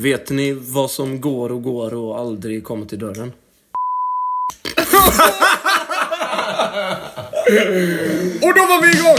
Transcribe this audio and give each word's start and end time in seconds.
Vet 0.00 0.30
ni 0.30 0.52
vad 0.52 0.90
som 0.90 1.20
går 1.20 1.52
och 1.52 1.62
går 1.62 1.94
och 1.94 2.18
aldrig 2.18 2.64
kommer 2.64 2.86
till 2.86 2.98
dörren? 2.98 3.32
Och 8.42 8.54
då 8.54 8.66
var 8.66 8.82
vi 8.82 8.90
igång! 8.98 9.16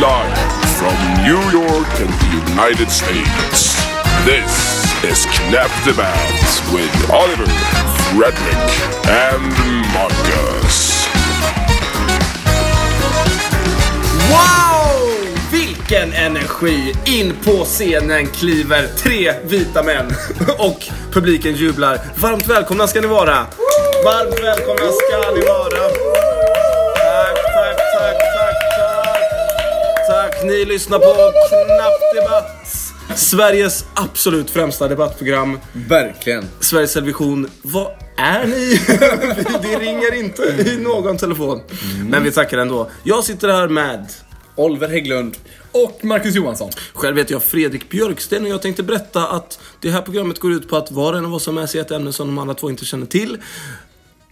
Live 0.00 0.36
from 0.78 0.96
New 1.22 1.52
York 1.52 2.00
and 2.00 2.12
the 2.20 2.26
United 2.52 2.90
States. 2.90 3.76
This 4.26 4.84
is 5.04 5.26
Knap 5.26 5.70
the 5.84 5.92
Bands 5.92 6.62
with 6.74 7.10
Oliver, 7.10 7.46
Frederick, 8.12 8.70
and 9.08 9.52
Marcus. 9.94 11.08
Wow! 14.30 14.73
Vilken 15.94 16.12
energi! 16.12 16.92
In 17.04 17.34
på 17.44 17.64
scenen 17.64 18.26
kliver 18.26 18.86
tre 18.96 19.32
vita 19.44 19.82
män 19.82 20.06
och 20.58 20.86
publiken 21.12 21.54
jublar. 21.54 22.00
Varmt 22.16 22.46
välkomna 22.46 22.86
ska 22.86 23.00
ni 23.00 23.06
vara! 23.06 23.46
Varmt 24.04 24.42
välkomna 24.42 24.92
ska 24.92 25.30
ni 25.34 25.46
vara! 25.46 25.88
Tack, 26.94 27.36
tack, 27.36 27.76
tack, 27.76 28.18
tack, 28.18 28.56
tack! 28.78 29.20
Tack, 30.08 30.44
ni 30.44 30.64
lyssnar 30.64 30.98
på 30.98 31.32
Knappt 31.48 32.14
Debatt. 32.14 33.18
Sveriges 33.18 33.84
absolut 33.94 34.50
främsta 34.50 34.88
debattprogram. 34.88 35.58
Verkligen. 35.72 36.44
Sveriges 36.60 36.92
Television. 36.92 37.50
Vad 37.62 37.90
är 38.16 38.46
ni? 38.46 38.80
Det 39.62 39.78
ringer 39.78 40.14
inte 40.14 40.42
i 40.42 40.76
någon 40.76 41.16
telefon. 41.16 41.62
Men 42.08 42.24
vi 42.24 42.32
tackar 42.32 42.58
ändå. 42.58 42.90
Jag 43.02 43.24
sitter 43.24 43.48
här 43.48 43.68
med 43.68 44.06
Oliver 44.56 44.88
Hägglund. 44.88 45.36
Och 45.72 46.04
Marcus 46.04 46.34
Johansson. 46.34 46.70
Själv 46.92 47.16
heter 47.16 47.32
jag 47.32 47.42
Fredrik 47.42 47.88
Björksten 47.88 48.42
och 48.42 48.48
jag 48.48 48.62
tänkte 48.62 48.82
berätta 48.82 49.26
att 49.26 49.58
det 49.80 49.90
här 49.90 50.02
programmet 50.02 50.38
går 50.38 50.52
ut 50.52 50.68
på 50.68 50.76
att 50.76 50.90
var 50.90 51.12
och 51.12 51.18
en 51.18 51.24
av 51.24 51.34
oss 51.34 51.46
har 51.46 51.52
med 51.52 51.70
sig 51.70 51.80
ett 51.80 51.90
ämne 51.90 52.12
som 52.12 52.26
de 52.26 52.38
andra 52.38 52.54
två 52.54 52.70
inte 52.70 52.84
känner 52.84 53.06
till. 53.06 53.38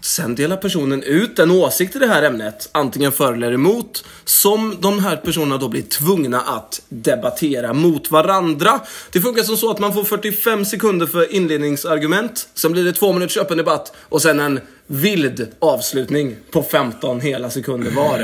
Sen 0.05 0.35
delar 0.35 0.57
personen 0.57 1.03
ut 1.03 1.39
en 1.39 1.51
åsikt 1.51 1.97
i 1.97 1.99
det 1.99 2.07
här 2.07 2.23
ämnet, 2.23 2.69
antingen 2.73 3.13
för 3.13 3.33
eller 3.33 3.53
emot, 3.53 4.05
som 4.25 4.77
de 4.81 4.99
här 4.99 5.17
personerna 5.17 5.59
då 5.59 5.69
blir 5.69 5.83
tvungna 5.83 6.41
att 6.41 6.83
debattera 6.89 7.73
mot 7.73 8.11
varandra. 8.11 8.81
Det 9.13 9.21
funkar 9.21 9.43
som 9.43 9.57
så 9.57 9.71
att 9.71 9.79
man 9.79 9.95
får 9.95 10.05
45 10.05 10.65
sekunder 10.65 11.07
för 11.07 11.35
inledningsargument, 11.35 12.49
sen 12.55 12.73
blir 12.73 12.85
det 12.85 12.93
två 12.93 13.13
minuters 13.13 13.37
öppen 13.37 13.57
debatt 13.57 13.93
och 13.97 14.23
sen 14.23 14.41
en 14.41 14.61
vild 14.93 15.49
avslutning 15.59 16.37
på 16.51 16.63
15 16.63 17.21
hela 17.21 17.51
sekunder 17.51 17.91
var. 17.91 18.19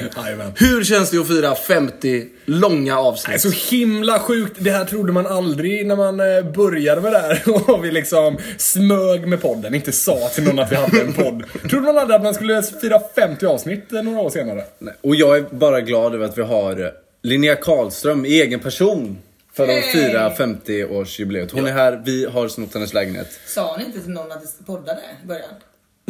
Hur 0.57 0.85
känns 0.85 1.11
det 1.11 1.19
att 1.19 1.29
fira 1.29 1.55
50 1.55 2.27
långa 2.45 2.95
Det 2.95 3.01
är 3.01 3.05
avsnitt? 3.05 3.41
så 3.41 3.51
himla 3.77 4.19
sjukt. 4.19 4.57
Det 4.59 4.71
här 4.71 4.85
trodde 4.85 5.13
man 5.13 5.27
aldrig 5.27 5.87
när 5.87 5.97
man 5.97 6.21
eh, 6.21 6.53
började 6.53 7.01
med 7.01 7.13
det 7.13 7.19
här. 7.19 7.43
Och 7.71 7.85
vi 7.85 7.91
liksom 7.91 8.39
smög 8.59 9.27
med 9.27 9.43
podden. 9.43 9.75
Inte 9.75 9.93
sa 9.93 10.29
till 10.35 10.45
någon 10.45 10.59
att 10.59 10.73
vi 10.73 10.77
hade 10.77 11.01
en 11.01 11.13
podd. 11.13 11.43
Trodde 11.71 11.87
man 11.87 11.99
aldrig 11.99 12.17
att 12.17 12.23
man 12.23 12.35
skulle 12.35 12.63
fira 12.63 13.01
50 13.15 13.47
avsnitt 13.47 13.93
eh, 13.93 14.03
några 14.03 14.21
år 14.21 14.31
senare. 14.31 14.65
Nej, 14.79 14.95
Och 15.01 15.15
jag 15.15 15.37
är 15.37 15.43
bara 15.51 15.81
glad 15.81 16.15
över 16.15 16.25
att 16.25 16.39
vi 16.39 16.43
har 16.43 16.81
eh, 16.85 16.89
Linnea 17.23 17.57
Karlström 17.57 18.27
i 18.27 18.41
egen 18.41 18.61
person 18.61 19.19
för 19.53 19.79
att 19.79 19.85
fira 19.85 20.31
50-årsjubileet. 20.31 21.49
Hon 21.53 21.67
är 21.67 21.73
här, 21.73 22.03
vi 22.05 22.25
har 22.27 22.49
snott 22.49 22.75
hennes 22.75 22.95
lägenhet. 22.95 23.29
Sa 23.47 23.77
ni 23.77 23.85
inte 23.85 24.01
till 24.01 24.11
någon 24.11 24.33
att 24.33 24.43
det 24.59 24.65
poddade 24.67 25.01
i 25.25 25.27
början? 25.27 25.49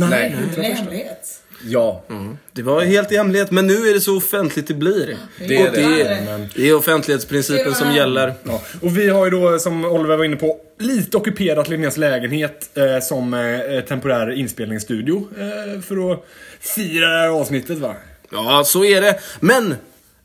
Nej. 0.06 0.36
Det 0.54 0.60
är 0.60 0.70
en 0.70 0.76
hemlighet. 0.76 1.42
Ja. 1.64 2.04
Det 2.52 2.62
var 2.62 2.82
helt 2.82 3.12
i 3.12 3.16
hemlighet, 3.16 3.50
men 3.50 3.66
nu 3.66 3.88
är 3.88 3.94
det 3.94 4.00
så 4.00 4.16
offentligt 4.16 4.66
det 4.68 4.74
blir. 4.74 5.16
Det 5.38 5.56
är 5.56 5.68
Och 5.68 5.74
det, 5.74 5.80
det. 5.80 6.02
är, 6.02 6.48
det 6.54 6.68
är 6.68 6.74
offentlighetsprincipen 6.74 7.74
som 7.74 7.94
gäller. 7.94 8.34
Ja. 8.44 8.62
Och 8.82 8.98
vi 8.98 9.08
har 9.08 9.24
ju 9.24 9.30
då, 9.30 9.58
som 9.58 9.84
Oliver 9.84 10.16
var 10.16 10.24
inne 10.24 10.36
på, 10.36 10.56
lite 10.78 11.16
ockuperat 11.16 11.68
Linneas 11.68 11.96
lägenhet 11.96 12.70
eh, 12.74 13.00
som 13.02 13.34
eh, 13.34 13.80
temporär 13.80 14.30
inspelningsstudio. 14.30 15.28
Eh, 15.38 15.80
för 15.80 16.12
att 16.12 16.26
fira 16.60 17.08
det 17.08 17.20
här 17.20 17.28
avsnittet 17.28 17.78
va? 17.78 17.94
Ja, 18.30 18.62
så 18.66 18.84
är 18.84 19.00
det. 19.00 19.20
Men, 19.40 19.74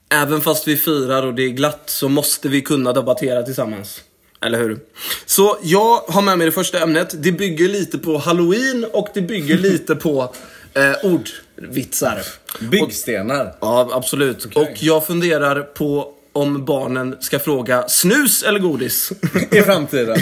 även 0.09 0.41
fast 0.41 0.67
vi 0.67 0.77
firar 0.77 1.25
och 1.25 1.33
det 1.33 1.43
är 1.43 1.49
glatt 1.49 1.83
så 1.85 2.09
måste 2.09 2.49
vi 2.49 2.61
kunna 2.61 2.93
debattera 2.93 3.43
tillsammans. 3.43 4.01
Eller 4.45 4.59
hur? 4.59 4.79
Så 5.25 5.57
jag 5.63 5.97
har 5.97 6.21
med 6.21 6.37
mig 6.37 6.45
det 6.45 6.51
första 6.51 6.79
ämnet. 6.79 7.15
Det 7.23 7.31
bygger 7.31 7.67
lite 7.67 7.97
på 7.97 8.17
halloween 8.17 8.85
och 8.93 9.07
det 9.13 9.21
bygger 9.21 9.57
lite 9.69 9.95
på 9.95 10.33
eh, 10.73 11.11
ordvitsar. 11.11 12.21
Byggstenar. 12.59 13.55
Ja, 13.59 13.89
absolut. 13.91 14.45
Och 14.55 14.71
jag 14.79 15.07
funderar 15.07 15.61
på 15.61 16.13
om 16.33 16.65
barnen 16.65 17.15
ska 17.19 17.39
fråga 17.39 17.87
snus 17.87 18.43
eller 18.43 18.59
godis. 18.59 19.11
I 19.51 19.61
framtiden. 19.61 20.17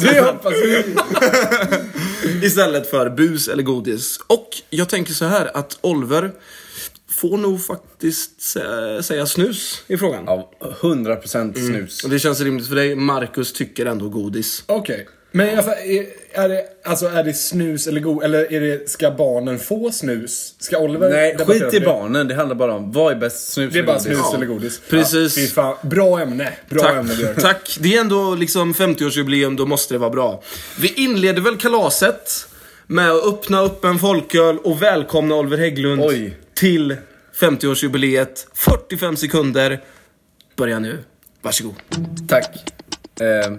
Det 0.00 0.20
hoppas 0.20 0.52
vi. 0.52 0.84
Istället 2.46 2.90
för 2.90 3.10
bus 3.10 3.48
eller 3.48 3.62
godis. 3.62 4.20
Och 4.26 4.48
jag 4.70 4.88
tänker 4.88 5.12
så 5.12 5.24
här 5.24 5.56
att 5.56 5.78
Oliver 5.80 6.32
får 7.14 7.36
nog 7.36 7.66
faktiskt 7.66 8.38
sä- 8.40 9.02
säga 9.02 9.26
snus 9.26 9.82
i 9.86 9.96
frågan. 9.96 10.24
Ja, 10.26 10.50
100% 10.80 11.54
snus. 11.66 12.04
Och 12.04 12.10
det 12.10 12.18
känns 12.18 12.40
rimligt 12.40 12.68
för 12.68 12.74
dig. 12.74 12.94
Marcus 12.94 13.52
tycker 13.52 13.86
ändå 13.86 14.08
godis. 14.08 14.62
Okej. 14.66 15.08
Men 15.36 15.56
alltså, 15.58 15.72
är, 15.72 16.06
är, 16.32 16.48
det, 16.48 16.62
alltså, 16.84 17.06
är 17.06 17.24
det 17.24 17.34
snus 17.34 17.86
eller 17.86 18.00
go 18.00 18.20
Eller 18.20 18.52
är 18.52 18.60
det, 18.60 18.90
ska 18.90 19.10
barnen 19.10 19.58
få 19.58 19.90
snus? 19.92 20.54
Ska 20.58 20.78
Oliver 20.78 21.10
Nej, 21.10 21.36
skit 21.38 21.62
i 21.74 21.78
det? 21.78 21.86
barnen. 21.86 22.28
Det 22.28 22.34
handlar 22.34 22.56
bara 22.56 22.74
om 22.74 22.92
vad 22.92 23.12
är 23.12 23.16
bäst, 23.16 23.52
snus 23.52 23.72
Det 23.72 23.78
är 23.78 23.82
bara 23.82 23.92
godis? 23.92 24.04
snus 24.06 24.18
Ja, 24.22 24.34
eller 24.36 24.46
godis. 24.46 24.80
precis. 24.88 25.36
Ja, 25.38 25.46
fan. 25.46 25.88
Bra 25.90 26.20
ämne. 26.20 26.52
Bra 26.68 26.88
ämne 26.90 27.08
Tack, 27.08 27.18
Björk. 27.18 27.36
tack. 27.42 27.76
Det 27.80 27.96
är 27.96 28.00
ändå 28.00 28.34
liksom 28.34 28.74
50-årsjubileum, 28.74 29.56
då 29.56 29.66
måste 29.66 29.94
det 29.94 29.98
vara 29.98 30.10
bra. 30.10 30.42
Vi 30.80 30.88
inleder 30.96 31.40
väl 31.42 31.56
kalaset 31.56 32.48
med 32.86 33.10
att 33.10 33.24
öppna 33.26 33.60
upp 33.62 33.84
en 33.84 33.98
folköl 33.98 34.58
och 34.58 34.82
välkomna 34.82 35.34
Oliver 35.34 35.56
Hägglund 35.56 36.02
Oj 36.04 36.36
till 36.54 36.96
50-årsjubileet. 37.34 38.46
45 38.54 39.16
sekunder. 39.16 39.84
Börja 40.56 40.78
nu. 40.78 41.04
Varsågod. 41.42 41.74
Tack. 42.28 42.72
Eh, 43.20 43.52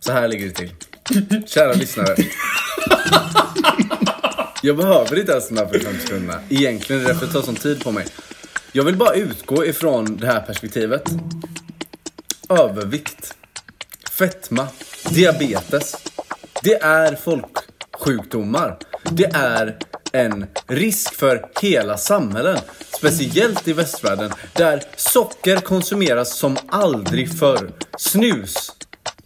så 0.00 0.12
här 0.12 0.28
ligger 0.28 0.46
det 0.46 0.52
till. 0.54 0.70
Kära 1.46 1.72
lyssnare. 1.72 2.16
Jag 4.62 4.76
behöver 4.76 5.18
inte 5.18 5.32
ens 5.32 5.48
de 5.48 5.56
här 5.58 5.66
45 5.66 5.94
sekunderna. 6.00 6.40
Egentligen, 6.48 7.02
det 7.02 7.08
är 7.08 7.12
därför 7.12 7.26
det 7.26 7.32
tar 7.32 7.42
sån 7.42 7.54
tid 7.56 7.84
på 7.84 7.92
mig. 7.92 8.06
Jag 8.72 8.84
vill 8.84 8.96
bara 8.96 9.14
utgå 9.14 9.66
ifrån 9.66 10.16
det 10.16 10.26
här 10.26 10.40
perspektivet. 10.40 11.02
Övervikt. 12.48 13.34
Fetma. 14.10 14.68
Diabetes. 15.10 15.96
Det 16.62 16.82
är 16.82 17.16
folksjukdomar. 17.16 18.78
Det 19.10 19.30
är 19.34 19.76
en 20.12 20.46
risk 20.66 21.14
för 21.14 21.46
hela 21.60 21.96
samhällen. 21.96 22.58
Speciellt 22.96 23.68
i 23.68 23.72
västvärlden 23.72 24.32
där 24.52 24.82
socker 24.96 25.56
konsumeras 25.56 26.38
som 26.38 26.56
aldrig 26.68 27.38
förr. 27.38 27.70
Snus. 27.98 28.72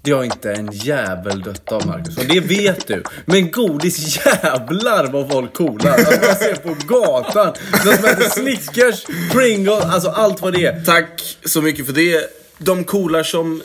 Det 0.05 0.13
har 0.13 0.25
inte 0.25 0.53
en 0.53 0.73
jävel 0.73 1.43
dött 1.43 1.73
av 1.73 1.87
Marcus 1.87 2.19
och 2.19 2.25
det 2.25 2.41
vet 2.41 2.87
du. 2.87 3.03
Men 3.25 3.51
godis 3.51 4.17
jävlar 4.27 5.07
vad 5.07 5.31
folk 5.31 5.55
coolar. 5.55 5.91
Alltså 5.91 6.11
man 6.11 6.37
ser 6.37 6.55
på 6.55 6.77
gatan. 6.87 7.55
De 7.85 7.97
som 7.97 8.05
äter 8.05 8.29
Snickers, 8.29 9.05
Pringles, 9.33 9.85
alltså 9.85 10.09
allt 10.09 10.43
vad 10.43 10.53
det 10.53 10.65
är. 10.65 10.85
Tack 10.85 11.37
så 11.45 11.63
mycket 11.63 11.87
för 11.87 11.93
det. 11.93 12.25
De 12.59 12.85
coolar 12.85 13.23
som 13.23 13.63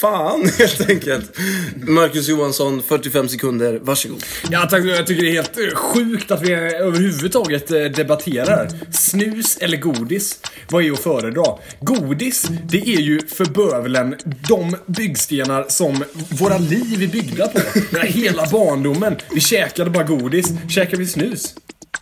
fan 0.00 0.50
helt 0.58 0.90
enkelt. 0.90 1.38
Marcus 1.76 2.28
Johansson, 2.28 2.82
45 2.82 3.28
sekunder. 3.28 3.78
Varsågod. 3.82 4.24
Ja, 4.50 4.66
tack. 4.70 4.84
Jag 4.84 5.06
tycker 5.06 5.22
det 5.22 5.28
är 5.28 5.32
helt 5.32 5.58
eh, 5.58 5.74
sjukt 5.74 6.30
att 6.30 6.42
vi 6.42 6.52
överhuvudtaget 6.52 7.70
eh, 7.70 7.84
debatterar. 7.84 8.68
Snus 8.92 9.56
eller 9.56 9.76
godis? 9.76 10.40
Vad 10.68 10.84
är 10.84 10.90
att 10.92 11.00
föredra? 11.00 11.44
Godis, 11.80 12.48
det 12.68 12.78
är 12.78 13.00
ju 13.00 13.20
för 13.28 13.44
bövelen 13.44 14.16
de 14.48 14.76
byggstenar 14.86 15.66
som 15.68 16.04
våra 16.28 16.58
liv 16.58 17.02
är 17.02 17.06
byggda 17.06 17.48
på. 17.48 17.60
Hela 17.98 18.46
barndomen. 18.52 19.16
Vi 19.34 19.40
käkade 19.40 19.90
bara 19.90 20.04
godis. 20.04 20.46
Käkade 20.68 20.96
vi 20.96 21.06
snus? 21.06 21.54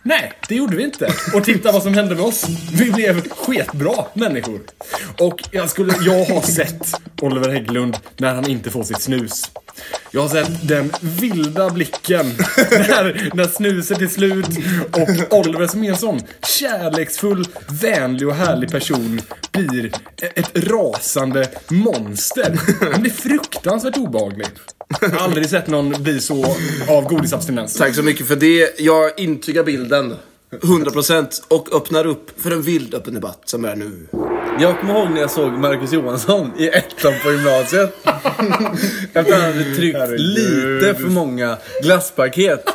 Nej, 0.09 0.33
det 0.47 0.55
gjorde 0.55 0.75
vi 0.75 0.83
inte. 0.83 1.13
Och 1.33 1.43
titta 1.43 1.71
vad 1.71 1.83
som 1.83 1.93
hände 1.93 2.15
med 2.15 2.23
oss. 2.23 2.45
Vi 2.73 2.91
blev 2.91 3.29
sketbra 3.29 4.05
människor. 4.13 4.61
Och 5.19 5.43
jag, 5.51 5.69
skulle, 5.69 5.93
jag 6.01 6.25
har 6.25 6.41
sett 6.41 7.01
Oliver 7.21 7.49
Hägglund 7.49 7.97
när 8.17 8.33
han 8.33 8.49
inte 8.49 8.69
får 8.69 8.83
sitt 8.83 9.01
snus. 9.01 9.51
Jag 10.11 10.21
har 10.21 10.29
sett 10.29 10.67
den 10.67 10.91
vilda 11.01 11.69
blicken 11.69 12.25
när, 12.71 13.35
när 13.35 13.47
snuset 13.47 14.01
är 14.01 14.07
slut 14.07 14.47
och 14.91 15.37
Oliver 15.39 15.67
som 15.67 15.83
är 15.83 15.89
en 15.89 15.97
sån 15.97 16.21
kärleksfull, 16.59 17.45
vänlig 17.81 18.27
och 18.27 18.35
härlig 18.35 18.71
person 18.71 19.21
blir 19.51 19.91
ett 20.19 20.57
rasande 20.69 21.49
monster. 21.69 22.59
Han 22.91 23.01
blir 23.01 23.11
fruktansvärt 23.11 23.97
obehaglig. 23.97 24.47
Aldrig 25.19 25.49
sett 25.49 25.67
någon 25.67 26.03
bli 26.03 26.21
så 26.21 26.45
av 26.89 27.03
godisabstinens. 27.03 27.77
Tack 27.77 27.95
så 27.95 28.03
mycket 28.03 28.27
för 28.27 28.35
det. 28.35 28.79
Jag 28.79 29.19
intygar 29.19 29.63
bilden. 29.63 30.15
100% 30.51 31.41
och 31.47 31.75
öppnar 31.75 32.07
upp 32.07 32.41
för 32.41 32.51
en 32.51 32.61
vild 32.61 32.93
öppen 32.93 33.13
debatt 33.13 33.41
som 33.45 33.65
är 33.65 33.75
nu. 33.75 34.07
Jag 34.59 34.79
kommer 34.79 34.99
ihåg 34.99 35.09
när 35.09 35.21
jag 35.21 35.31
såg 35.31 35.51
Marcus 35.51 35.93
Johansson 35.93 36.51
i 36.57 36.67
ettan 36.67 37.13
på 37.23 37.31
gymnasiet. 37.31 37.95
Efter 39.13 39.19
att 39.19 39.31
han 39.31 39.41
hade 39.41 39.75
tryckt 39.75 40.09
lite 40.09 40.95
för 40.95 41.09
många 41.09 41.57
glasspaket. 41.81 42.65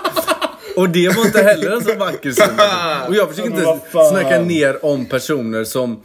Och 0.77 0.89
det 0.89 1.09
var 1.09 1.27
inte 1.27 1.43
heller 1.43 1.71
en 1.71 1.85
så 1.85 1.95
vacker 1.95 2.31
syn. 2.31 2.45
Och 3.09 3.15
jag 3.15 3.29
försöker 3.29 3.51
inte 3.51 3.81
snacka 4.11 4.41
ner 4.41 4.85
om 4.85 5.07
personer 5.07 5.65
som 5.65 6.03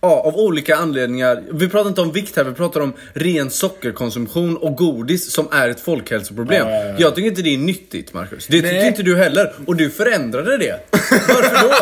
Ja, 0.00 0.22
av 0.26 0.36
olika 0.36 0.76
anledningar. 0.76 1.42
Vi 1.52 1.68
pratar 1.68 1.88
inte 1.88 2.00
om 2.00 2.12
vikt 2.12 2.36
här, 2.36 2.44
vi 2.44 2.52
pratar 2.54 2.80
om 2.80 2.92
ren 3.12 3.50
sockerkonsumtion 3.50 4.56
och 4.56 4.76
godis 4.76 5.30
som 5.32 5.48
är 5.52 5.68
ett 5.68 5.80
folkhälsoproblem. 5.80 6.66
Ja, 6.68 6.74
ja, 6.74 6.84
ja. 6.84 6.94
Jag 6.98 7.14
tycker 7.14 7.28
inte 7.28 7.42
det 7.42 7.54
är 7.54 7.58
nyttigt, 7.58 8.14
Marcus. 8.14 8.46
Det 8.46 8.62
tycker 8.62 8.86
inte 8.86 9.02
du 9.02 9.16
heller. 9.16 9.52
Och 9.66 9.76
du 9.76 9.90
förändrade 9.90 10.56
det. 10.58 10.80
Varför 11.28 11.68
då? 11.68 11.74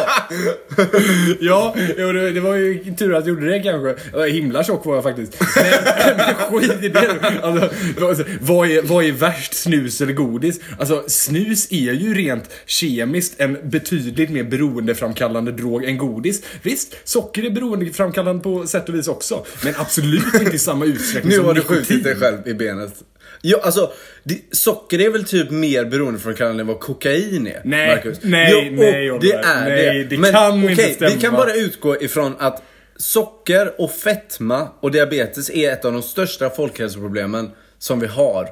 Ja, 1.41 1.75
det, 1.97 2.41
var 2.41 2.55
ju 2.55 2.95
tur 2.99 3.15
att 3.15 3.27
jag 3.27 3.35
gjorde 3.35 3.51
det 3.51 3.61
kanske. 3.63 4.27
Himla 4.31 4.65
tjock 4.65 4.85
var 4.87 4.95
jag 4.95 5.03
faktiskt. 5.05 5.37
Men, 5.57 6.17
men 6.17 6.35
skit 6.61 6.83
i 6.83 6.89
det. 6.89 7.41
Alltså, 7.43 7.69
vad- 7.99 8.25
vad, 8.41 8.71
är, 8.71 8.83
vad 8.83 9.05
är 9.05 9.13
värst, 9.13 9.55
snus 9.55 10.01
eller 10.01 10.13
godis? 10.13 10.61
Alltså, 10.79 11.05
snus 11.07 11.67
är 11.73 11.93
ju 11.93 12.15
rent 12.15 12.51
kemiskt 12.67 13.41
en 13.41 13.59
betydligt 13.63 14.31
mer 14.31 14.45
beroendeframkallande 14.45 15.53
drog 15.53 15.85
än 15.85 15.99
godis. 15.99 16.43
Visst, 16.63 16.95
socker 17.05 17.43
är 17.47 17.51
beroendeframkallande 17.51 18.06
på 18.43 18.67
sätt 18.67 18.88
och 18.88 18.94
vis 18.94 19.08
också. 19.08 19.44
Men 19.64 19.75
absolut 19.76 20.35
inte 20.35 20.56
i 20.56 20.58
samma 20.58 20.85
utsträckning 20.85 21.31
Nu 21.31 21.37
som 21.37 21.44
har 21.44 21.55
du 21.55 21.62
skjutit 21.62 22.05
dig 22.05 22.17
själv 22.17 22.49
i 22.49 22.55
benet. 22.55 22.94
Ja, 23.43 23.61
alltså, 23.62 23.93
det, 24.25 24.41
socker 24.56 25.00
är 25.00 25.11
väl 25.11 25.25
typ 25.25 25.50
mer 25.50 25.85
beroendeframkallande 25.85 26.61
än 26.61 26.67
vad 26.67 26.81
kokain 26.81 27.47
är? 27.47 27.61
Nej, 27.64 27.97
Marcus? 27.97 28.19
nej, 28.23 28.69
jo, 28.70 28.76
nej, 28.76 29.11
Oliver. 29.12 29.43
det 29.43 29.49
är 29.49 29.64
Nej, 29.69 29.99
det. 29.99 30.05
det 30.05 30.19
Men 30.19 30.32
kan 30.32 30.55
inte 30.62 30.73
okej, 30.73 30.97
vi 31.00 31.06
kan 31.11 31.19
stämma. 31.20 31.37
bara 31.37 31.55
utgå 31.55 32.03
ifrån 32.03 32.37
att 32.38 32.62
socker 32.97 33.73
och 33.81 33.91
fetma 33.91 34.69
och 34.81 34.91
diabetes 34.91 35.50
är 35.50 35.73
ett 35.73 35.85
av 35.85 35.93
de 35.93 36.03
största 36.03 36.50
folkhälsoproblemen 36.50 37.50
som 37.79 38.00
vi 38.00 38.06
har. 38.06 38.49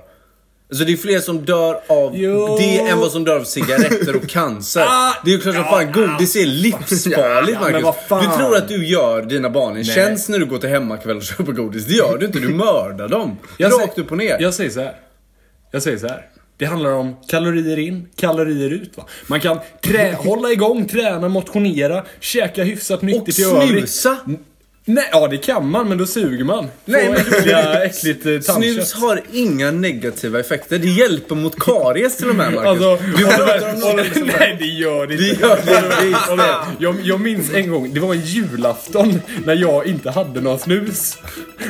Alltså 0.70 0.84
det 0.84 0.92
är 0.92 0.96
fler 0.96 1.20
som 1.20 1.44
dör 1.44 1.80
av 1.86 2.16
Jo. 2.16 2.56
det 2.58 2.78
än 2.78 2.98
vad 2.98 3.12
som 3.12 3.24
dör 3.24 3.36
av 3.36 3.44
cigaretter 3.44 4.16
och 4.16 4.28
cancer. 4.28 4.80
Ah, 4.88 5.12
det 5.24 5.30
är 5.30 5.34
ju 5.34 5.40
klart 5.40 5.54
som 5.54 5.64
ja, 5.64 5.70
fan, 5.70 5.92
godis 5.92 6.36
är 6.36 6.46
livsfarligt 6.46 7.58
Ja, 7.62 7.70
Marcus. 7.82 8.28
Du 8.30 8.36
tror 8.36 8.56
att 8.56 8.68
du 8.68 8.86
gör 8.86 9.22
dina 9.22 9.50
barn 9.50 9.76
en 9.76 9.84
tjänst 9.84 10.28
när 10.28 10.38
du 10.38 10.46
går 10.46 10.58
till 10.58 10.68
hemmakväll 10.68 11.16
och 11.16 11.22
köper 11.22 11.52
godis. 11.52 11.84
Det 11.86 11.94
gör 11.94 12.18
du 12.18 12.26
inte, 12.26 12.38
du 12.38 12.48
mördar 12.54 13.08
dem. 13.08 13.36
Jag 13.58 13.72
Rakt 13.72 13.80
säger- 13.94 14.00
upp 14.04 14.10
och 14.12 14.18
ner. 14.18 14.36
Jag 14.40 14.54
säger 14.54 14.70
så 14.70 14.80
här. 14.80 14.94
Jag 15.70 15.82
säger 15.82 15.98
så 15.98 16.06
här. 16.08 16.26
Det 16.56 16.64
handlar 16.64 16.90
om 16.92 17.16
kalorier 17.28 17.78
in, 17.78 18.08
kalorier 18.16 18.70
ut. 18.70 18.96
Va? 18.96 19.04
Man 19.26 19.40
kan 19.40 19.58
trä, 19.84 20.12
hålla 20.18 20.52
igång, 20.52 20.88
träna, 20.88 21.28
motionera, 21.28 22.04
käka 22.20 22.64
hyfsat 22.64 22.98
Och 22.98 23.04
nyttigt 23.04 23.38
i 23.38 23.42
övrigt. 23.44 23.70
snusa! 23.90 24.16
Nej, 24.86 25.08
ja 25.12 25.28
det 25.28 25.36
kan 25.38 25.70
man, 25.70 25.88
men 25.88 25.98
då 25.98 26.06
suger 26.06 26.44
man. 26.44 26.68
Nej, 26.84 27.08
men- 27.10 27.20
äckliga, 27.20 27.84
äckligt 27.84 28.26
eh, 28.26 28.32
tandkött. 28.38 28.74
Snus 28.74 28.92
har 28.94 29.20
inga 29.32 29.70
negativa 29.70 30.40
effekter. 30.40 30.78
Det 30.78 30.88
hjälper 30.88 31.34
mot 31.34 31.58
karies 31.60 32.16
till 32.16 32.28
och 32.28 32.34
med 32.36 32.52
Marcus. 32.52 32.68
Alltså, 32.68 32.98
du 33.16 33.24
pratar 33.24 33.74
om 33.74 33.82
Oliver- 33.82 34.14
som 34.14 34.26
Nej, 34.38 34.56
det 34.58 34.64
gör 34.66 35.06
det 35.06 35.14
inte. 35.14 35.24
Det 35.26 35.40
gör 35.40 35.56
det 35.56 36.06
visst. 36.06 36.28
Oliver, 36.30 36.54
jag, 36.78 36.96
jag 37.02 37.20
minns 37.20 37.52
en 37.54 37.70
gång, 37.70 37.94
det 37.94 38.00
var 38.00 38.14
en 38.14 38.20
julafton 38.20 39.20
när 39.46 39.54
jag 39.54 39.86
inte 39.86 40.10
hade 40.10 40.40
någon 40.40 40.58
snus. 40.58 41.18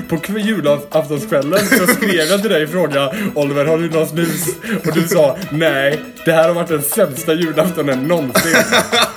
På 0.08 0.16
kv- 0.16 0.38
julaftonskvällen 0.38 1.58
så 1.58 1.86
skrev 1.86 2.14
jag 2.30 2.40
till 2.42 2.50
dig 2.50 2.64
och 2.64 2.70
frågade 2.70 3.16
Oliver, 3.34 3.64
har 3.64 3.78
du 3.78 3.90
någon 3.90 4.06
snus? 4.08 4.46
Och 4.86 4.94
du 4.94 5.08
sa 5.08 5.36
nej, 5.50 6.00
det 6.24 6.32
här 6.32 6.48
har 6.48 6.54
varit 6.54 6.68
den 6.68 6.82
sämsta 6.82 7.34
julaftonen 7.34 8.08
någonsin. 8.08 8.56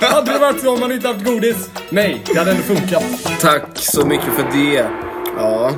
hade 0.00 0.32
det 0.32 0.38
varit 0.38 0.60
så 0.60 0.70
om 0.74 0.80
man 0.80 0.92
inte 0.92 1.08
haft 1.08 1.24
godis? 1.24 1.70
Nej, 1.90 2.22
det 2.32 2.38
hade 2.38 2.50
ändå 2.50 2.62
funkat. 2.62 3.04
Tack 3.40 3.78
så 3.92 4.06
mycket 4.06 4.32
för 4.32 4.42
det. 4.52 4.90
Ja, 5.36 5.72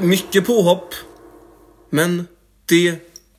mycket 0.00 0.46
påhopp. 0.46 0.94
Men 1.90 2.26
det 2.68 2.88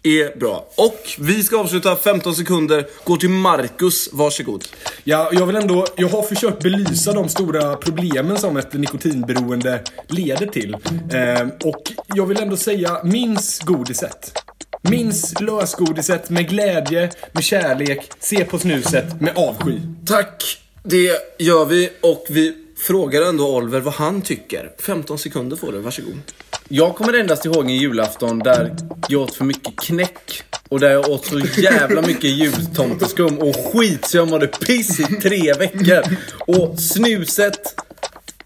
är 0.04 0.40
bra. 0.40 0.68
Och 0.78 1.16
vi 1.19 1.44
ska 1.44 1.60
avsluta 1.60 1.96
15 1.96 2.36
sekunder. 2.36 2.88
Gå 3.04 3.18
till 3.18 3.30
Marcus, 3.30 4.10
varsågod. 4.13 4.68
Ja, 5.04 5.30
jag 5.31 5.46
vill 5.46 5.56
ändå, 5.56 5.86
jag 5.96 6.07
har 6.07 6.22
försökt 6.22 6.63
belysa 6.63 7.13
de 7.13 7.30
stora 7.30 7.75
problemen 7.75 8.38
som 8.38 8.57
ett 8.57 8.74
nikotinberoende 8.74 9.81
leder 10.08 10.48
till. 10.48 10.74
Eh, 11.12 11.48
och 11.63 11.92
jag 12.16 12.25
vill 12.25 12.40
ändå 12.40 12.58
säga, 12.58 13.04
minns 13.04 13.60
godiset. 13.60 14.44
Minns 14.81 15.40
lösgodiset 15.40 16.30
med 16.30 16.50
glädje, 16.50 17.10
med 17.31 17.44
kärlek, 17.44 18.12
se 18.19 18.46
på 18.46 18.60
snuset 18.60 19.22
med 19.22 19.38
avsky. 19.38 19.80
Tack, 20.06 20.62
det 20.84 21.12
gör 21.40 21.66
vi. 21.66 21.90
Och 22.01 22.25
vi 22.30 22.65
frågar 22.77 23.22
ändå 23.22 23.57
Oliver 23.57 23.80
vad 23.80 23.94
han 23.94 24.22
tycker. 24.22 24.72
15 24.80 25.18
sekunder 25.18 25.56
får 25.56 25.72
du, 25.72 25.80
varsågod. 25.80 26.22
Jag 26.68 26.95
kommer 26.95 27.13
endast 27.13 27.45
ihåg 27.45 27.66
en 27.66 27.75
julafton 27.75 28.39
där 28.39 28.75
jag 29.10 29.22
åt 29.22 29.36
för 29.36 29.45
mycket 29.45 29.75
knäck. 29.75 30.44
Och 30.69 30.80
där 30.80 30.92
jag 30.92 31.10
åt 31.10 31.25
så 31.25 31.39
jävla 31.57 32.01
mycket 32.01 32.30
jultomteskum 32.30 33.38
och 33.38 33.56
skit 33.56 34.06
så 34.06 34.18
jag 34.18 34.27
mådde 34.27 34.48
piss 34.48 35.00
i 35.00 35.04
tre 35.04 35.54
veckor. 35.54 36.18
Och 36.48 36.80
snuset 36.80 37.60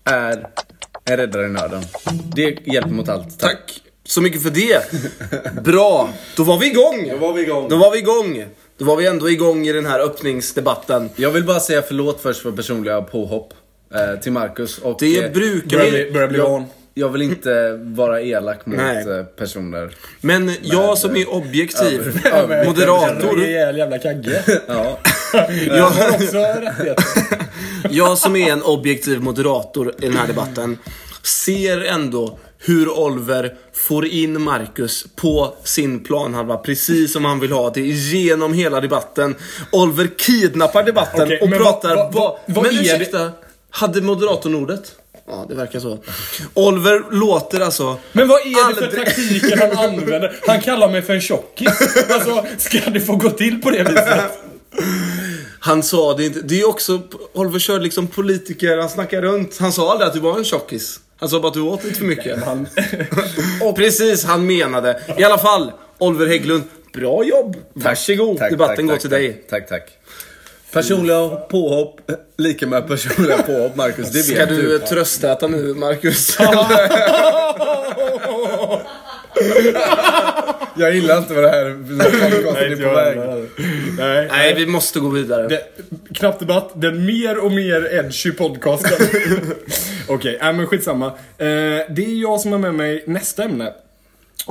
är 0.04 0.48
en 1.06 1.18
räddare 1.18 1.46
i 1.46 1.50
nöden. 1.50 1.84
Det 2.36 2.58
hjälper 2.66 2.90
mot 2.90 3.10
allt. 3.10 3.40
Tack 3.40 3.82
så 4.04 4.22
mycket 4.22 4.44
för 4.44 4.50
det. 4.50 4.92
Bra, 5.64 6.10
då 6.36 6.44
var 6.44 6.60
vi 6.60 6.68
igång. 6.68 7.10
Då 7.10 7.18
var 7.18 7.34
vi 7.34 7.42
igång. 7.42 7.70
Då 7.70 7.78
var 7.78 7.92
vi 7.92 7.98
igång. 7.98 8.46
Då 8.78 8.86
var 8.86 8.96
vi 8.96 9.08
ändå 9.08 9.30
igång 9.30 9.68
i 9.68 9.74
den 9.74 9.86
här 9.86 10.00
öppningsdebatten. 10.00 11.10
Jag 11.16 11.32
vill 11.32 11.44
bara 11.44 11.60
säga 11.60 11.82
förlåt 11.82 12.22
först 12.22 12.42
för 12.42 12.52
personliga 12.52 13.02
påhopp 13.02 13.54
eh, 13.96 14.20
till 14.22 14.32
Marcus. 14.32 14.78
Och, 14.78 14.98
Det 15.00 15.18
eh, 15.24 15.32
brukar 15.32 15.78
Börjar 15.78 15.92
vi... 15.92 16.12
bli, 16.12 16.28
bli 16.28 16.40
van. 16.40 16.66
jag 16.94 17.10
vill 17.10 17.22
inte 17.22 17.80
vara 17.84 18.22
elak 18.22 18.66
mot 18.66 18.78
Nej. 18.78 19.08
eh, 19.20 19.24
personer. 19.24 19.96
Men 20.22 20.52
jag 20.62 20.98
som 20.98 21.16
är 21.16 21.34
objektiv 21.34 22.22
Jag 22.24 22.66
moderator. 22.66 23.44
är 23.44 23.68
en 23.70 23.78
jävla 23.78 23.98
kagge. 23.98 24.44
Ja. 24.68 25.00
Jag 25.68 25.84
har 25.90 26.10
också 26.10 26.38
rättigheter. 26.38 27.06
Jag 27.90 28.18
som 28.18 28.36
är 28.36 28.52
en 28.52 28.62
objektiv 28.64 29.22
moderator 29.22 29.94
i 30.02 30.06
den 30.06 30.18
här 30.18 30.28
debatten 30.28 30.78
ser 31.24 31.82
ändå 31.86 32.40
hur 32.58 32.90
Oliver 33.00 33.54
får 33.74 34.06
in 34.06 34.42
Marcus 34.42 35.06
på 35.16 35.54
sin 35.64 36.04
planhalva 36.04 36.58
precis 36.58 37.14
som 37.14 37.26
han 37.26 37.40
vill 37.40 37.52
ha 37.52 37.70
det 37.70 37.82
genom 37.82 38.54
hela 38.54 38.82
debatten. 38.82 39.36
Oliver 39.72 40.10
kidnappar 40.18 40.84
debatten 40.84 41.22
Okej, 41.22 41.40
och 41.42 41.50
men 41.50 41.60
pratar... 41.60 41.96
men 42.46 42.66
är 42.66 42.70
det- 42.72 42.80
ursäkta, 42.82 43.32
hade 43.70 44.02
moderatorn 44.02 44.56
ordet? 44.56 44.96
Ja, 45.28 45.46
det 45.50 45.56
verkar 45.56 45.80
så. 45.80 45.98
Oliver 46.54 47.04
låter 47.12 47.60
alltså... 47.60 47.98
Men 48.12 48.28
vad 48.28 48.40
är 48.40 48.70
det 48.70 48.76
för 48.76 48.98
taktiker 48.98 49.58
han 49.58 49.78
använder? 49.90 50.40
Han 50.48 50.62
kallar 50.62 50.90
mig 50.90 51.02
för 51.02 51.14
en 51.14 51.22
tjockis. 51.22 51.82
Alltså, 52.10 52.46
ska 52.58 52.90
det 52.90 53.00
få 53.00 53.16
gå 53.16 53.30
till 53.30 53.62
på 53.62 53.70
det 53.72 53.84
viset? 53.84 54.32
Han 55.60 55.84
sa 55.84 56.14
det 56.14 56.26
inte. 56.26 56.42
Det 56.42 56.62
är 56.62 56.70
också... 56.70 57.02
Oliver 57.34 57.60
kör 57.60 57.80
liksom 57.80 58.08
politiker, 58.08 58.78
han 58.78 58.90
snackar 58.90 59.22
runt. 59.22 59.58
Han 59.60 59.72
sa 59.72 59.92
aldrig 59.92 60.08
att 60.08 60.14
du 60.14 60.20
var 60.20 60.38
en 60.38 60.44
tjockis. 60.44 61.00
Han 61.20 61.30
sa 61.30 61.40
bara 61.40 61.48
att 61.48 61.54
du 61.54 61.62
åt 61.62 61.84
lite 61.84 61.96
för 61.98 62.06
mycket. 62.06 62.44
Han, 62.46 62.68
Och 63.62 63.76
precis, 63.76 64.24
han 64.26 64.46
menade. 64.48 65.02
I 65.18 65.24
alla 65.24 65.38
fall, 65.38 65.72
Oliver 65.98 66.28
Hägglund. 66.28 66.64
Bra 66.94 67.24
jobb! 67.24 67.56
Varsågod, 67.74 68.38
Tack, 68.38 68.52
debatten 68.52 68.76
tack, 68.76 68.86
går 68.86 68.92
tack, 68.94 69.02
till 69.02 69.10
tack, 69.10 69.20
dig. 69.20 69.46
Tack, 69.50 69.70
tack. 69.70 69.90
Personliga 70.72 71.30
påhopp, 71.30 72.12
lika 72.38 72.68
med 72.68 72.88
personliga 72.88 73.38
påhopp, 73.38 73.76
Marcus. 73.76 74.10
Det 74.12 74.24
Ska 74.24 74.36
vet 74.36 74.50
du 74.50 74.62
du. 74.62 74.80
tröstäta 74.80 75.48
nu, 75.48 75.74
Marcus? 75.74 76.38
Jag 80.76 80.96
gillar 80.96 81.18
inte 81.18 81.34
vad 81.34 81.44
det 81.44 81.50
här 81.50 81.66
här 81.66 82.32
podcasten 82.32 82.72
är 82.72 82.76
på 82.76 82.96
väg. 82.96 83.18
Nej, 83.98 84.28
Nej, 84.32 84.54
vi 84.54 84.66
måste 84.66 85.00
gå 85.00 85.10
vidare. 85.10 85.48
Det, 85.48 85.64
knapp 86.14 86.40
debatt, 86.40 86.72
den 86.76 87.06
mer 87.06 87.38
och 87.38 87.52
mer 87.52 87.94
edgy 87.94 88.32
podcasten. 88.32 88.92
Okej, 90.08 90.36
okay, 90.36 90.54
men 90.54 90.68
skitsamma. 90.68 91.06
Eh, 91.06 91.14
det 91.90 92.06
är 92.06 92.22
jag 92.22 92.42
som 92.42 92.52
har 92.52 92.60
med 92.60 92.74
mig 92.74 93.04
nästa 93.08 93.44
ämne. 93.44 93.74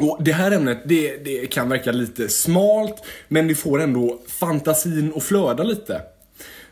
Och 0.02 0.25
det 0.25 0.33
här 0.33 0.50
ämnet, 0.50 0.78
det, 0.85 1.17
det 1.17 1.47
kan 1.47 1.69
verka 1.69 1.93
lite 1.93 2.28
smalt, 2.28 3.02
men 3.28 3.49
det 3.49 3.55
får 3.55 3.81
ändå 3.81 4.21
fantasin 4.28 5.12
att 5.17 5.23
flöda 5.23 5.62
lite. 5.62 6.02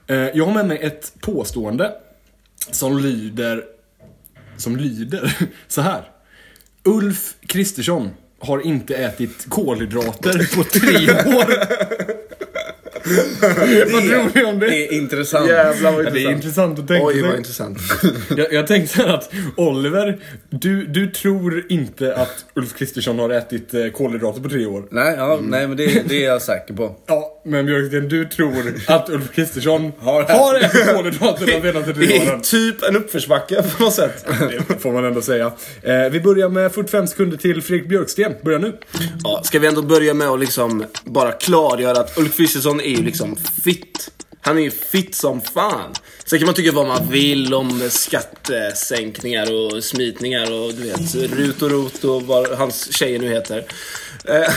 Eh, 0.06 0.16
jag 0.16 0.46
har 0.46 0.54
med 0.54 0.66
mig 0.66 0.78
ett 0.82 1.12
påstående 1.20 1.92
som 2.70 2.98
lyder, 2.98 3.64
som 4.56 4.76
lyder 4.76 5.36
så 5.68 5.80
här. 5.80 6.10
Ulf 6.84 7.34
Kristersson 7.46 8.10
har 8.38 8.60
inte 8.60 8.94
ätit 8.94 9.46
kolhydrater 9.48 10.56
på 10.56 10.64
tre 10.64 11.10
år. 11.36 11.52
Vad 13.92 14.02
tror 14.02 14.30
ni 14.34 14.44
om 14.44 14.58
det? 14.58 14.66
Det 14.66 14.88
är 14.88 14.92
intressant. 14.92 15.48
Jävlar 15.48 15.92
vad 15.92 16.04
Ja, 16.06 16.10
det 16.10 16.18
är 16.24 16.30
intressant. 16.30 16.36
intressant 16.44 16.78
att 16.78 16.88
tänka 16.88 17.06
Oj, 17.06 17.22
vad 17.22 17.36
intressant. 17.36 17.78
Jag, 18.36 18.52
jag 18.52 18.66
tänkte 18.66 18.96
så 18.96 19.02
här 19.02 19.14
att 19.14 19.30
Oliver, 19.56 20.18
du, 20.50 20.86
du 20.86 21.06
tror 21.10 21.64
inte 21.68 22.14
att 22.14 22.44
Ulf 22.54 22.74
Kristersson 22.78 23.18
har 23.18 23.30
ätit 23.30 23.74
eh, 23.74 23.86
kolhydrater 23.88 24.40
på 24.40 24.48
tre 24.48 24.66
år? 24.66 24.84
Nej, 24.90 25.14
ja, 25.18 25.38
nej 25.42 25.68
men 25.68 25.76
det, 25.76 26.02
det 26.08 26.24
är 26.24 26.28
jag 26.28 26.42
säker 26.42 26.74
på. 26.74 26.96
Ja, 27.06 27.42
Men 27.44 27.66
Björksten, 27.66 28.08
du 28.08 28.24
tror 28.24 28.74
att 28.86 29.08
Ulf 29.10 29.32
Kristersson 29.34 29.92
Har 29.98 30.22
har, 30.22 30.54
ätit. 30.60 30.94
kolhydrater 30.94 31.46
de 31.46 31.52
senaste 31.62 31.92
tre 31.94 32.06
Det 32.06 32.16
är 32.16 32.28
åren? 32.30 32.40
typ 32.42 32.82
en 32.82 32.96
uppförsbacke 32.96 33.62
på 33.76 33.82
något 33.84 33.94
sätt. 33.94 34.26
Det 34.68 34.80
får 34.80 34.92
man 34.92 35.04
ändå 35.04 35.22
säga. 35.22 35.46
Eh, 35.82 36.10
vi 36.10 36.20
börjar 36.20 36.48
med 36.48 36.72
45 36.72 37.06
sekunder 37.06 37.36
till 37.36 37.62
Fredrik 37.62 37.88
Björksten. 37.88 38.32
Börja 38.42 38.58
nu. 38.58 38.72
Ja, 39.24 39.40
ska 39.44 39.58
vi 39.58 39.66
ändå 39.66 39.82
börja 39.82 40.14
med 40.14 40.28
att 40.28 40.40
liksom 40.40 40.84
bara 41.04 41.32
klargöra 41.32 42.00
att 42.00 42.18
Ulf 42.18 42.36
Kristersson 42.36 42.80
är 42.80 42.95
ju 42.96 43.02
liksom 43.02 43.36
fit. 43.36 44.10
Han 44.40 44.58
är 44.58 44.62
ju 44.62 44.70
fit 44.70 45.14
som 45.14 45.40
fan. 45.40 45.94
Sen 46.24 46.38
kan 46.38 46.46
man 46.46 46.54
tycka 46.54 46.72
vad 46.72 46.86
man 46.86 47.08
vill 47.10 47.54
om 47.54 47.88
skattesänkningar 47.90 49.52
och 49.52 49.84
smitningar 49.84 50.52
och 50.52 50.74
du 50.74 50.82
vet, 50.82 51.14
rut 51.14 51.62
och 51.62 51.70
rot 51.70 52.04
och 52.04 52.22
vad 52.22 52.48
hans 52.48 52.92
tjejer 52.92 53.18
nu 53.18 53.28
heter. 53.28 53.64
Eh, 54.24 54.34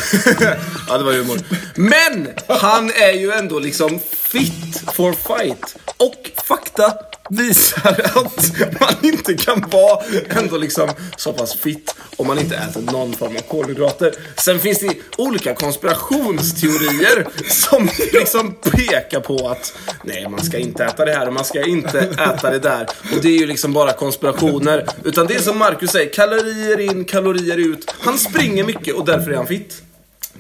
ja, 0.88 0.98
det 0.98 1.04
var 1.04 1.14
humor. 1.14 1.40
Men 1.76 2.30
han 2.48 2.90
är 2.90 3.14
ju 3.14 3.32
ändå 3.32 3.60
liksom 3.60 4.00
fit 4.12 4.84
for 4.94 5.14
fight. 5.14 5.76
Och 5.98 6.32
fakta 6.48 6.94
visar 7.30 8.02
att 8.16 8.54
man 8.80 8.94
inte 9.02 9.34
kan 9.34 9.66
vara 9.72 10.04
ändå 10.30 10.58
liksom 10.58 10.90
så 11.18 11.34
pass 11.34 11.56
fit 11.56 11.96
om 12.18 12.28
man 12.28 12.40
inte 12.40 12.56
äter 12.56 12.82
någon 12.82 13.14
form 13.14 13.36
av 13.36 13.42
kolhydrater. 13.42 14.14
Sen 14.38 14.60
finns 14.60 14.80
det 14.80 14.96
olika 15.18 15.56
konspirationsteorier 15.56 17.28
som 17.50 17.90
liksom 18.14 18.54
pekar 18.54 19.20
på 19.20 19.50
att 19.50 19.74
nej, 20.04 20.30
man 20.30 20.44
ska 20.44 20.58
inte 20.58 20.86
äta 20.86 21.06
det 21.06 21.14
här 21.14 21.28
och 21.28 21.34
man 21.34 21.46
ska 21.46 21.66
inte 21.66 22.00
äta 22.00 22.50
det 22.50 22.60
där. 22.60 22.88
Och 23.16 23.22
det 23.22 23.30
är 23.30 23.40
ju 23.40 23.48
liksom 23.48 23.74
bara 23.74 23.94
konspirationer. 23.94 24.86
Utan 25.04 25.28
det 25.28 25.36
är 25.36 25.40
som 25.40 25.58
Marcus 25.58 25.92
säger, 25.92 26.14
kalorier 26.14 26.80
in, 26.80 27.06
kalorier 27.06 27.58
ut. 27.58 27.94
Han 28.00 28.18
springer 28.18 28.64
mycket 28.64 28.96
och 28.96 29.06
därför 29.06 29.32
är 29.32 29.36
han 29.36 29.48
fit. 29.48 29.82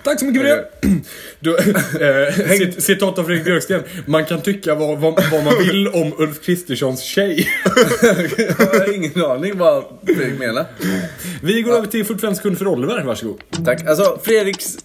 Tack 0.03 0.19
så 0.19 0.25
mycket 0.25 0.41
för 0.41 0.47
det. 0.49 0.65
Du, 1.39 1.57
eh, 1.57 2.33
cit- 2.57 2.81
citat 2.83 3.19
av 3.19 3.23
Fredrik 3.23 3.45
Björksten. 3.45 3.83
Man 4.05 4.25
kan 4.25 4.41
tycka 4.41 4.75
vad, 4.75 4.97
vad, 4.99 5.23
vad 5.31 5.43
man 5.43 5.57
vill 5.59 5.87
om 5.87 6.13
Ulf 6.17 6.41
Kristerssons 6.45 7.01
tjej. 7.03 7.47
Jag 8.37 8.65
har 8.65 8.93
ingen 8.95 9.25
aning 9.25 9.57
vad 9.57 9.83
Fredrik 10.05 10.39
menar. 10.39 10.65
Vi 11.43 11.61
går 11.61 11.73
över 11.77 11.87
till 11.87 12.05
45 12.05 12.35
sekunder 12.35 12.57
för 12.57 12.67
Oliver. 12.67 13.03
Varsågod. 13.03 13.41
Tack. 13.65 13.87
Alltså, 13.87 14.19
Fredriks 14.23 14.77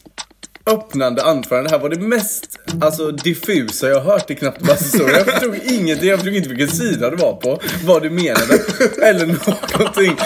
öppnande 0.66 1.22
anförande 1.24 1.70
här 1.70 1.78
var 1.78 1.88
det 1.88 2.00
mest 2.00 2.58
alltså, 2.80 3.10
diffusa 3.10 3.88
jag 3.88 4.00
har 4.00 4.12
hört 4.12 4.30
i 4.30 4.34
Knappt 4.34 4.80
historia. 4.82 5.16
Jag 5.16 5.26
förstod 5.26 5.54
ingenting, 5.64 6.08
jag 6.08 6.18
förstod 6.18 6.34
inte 6.36 6.48
vilken 6.48 6.68
sida 6.68 7.10
det 7.10 7.16
var 7.16 7.32
på, 7.32 7.60
vad 7.84 8.02
du 8.02 8.10
menade, 8.10 8.58
eller 9.02 9.26
någonting. 9.26 10.16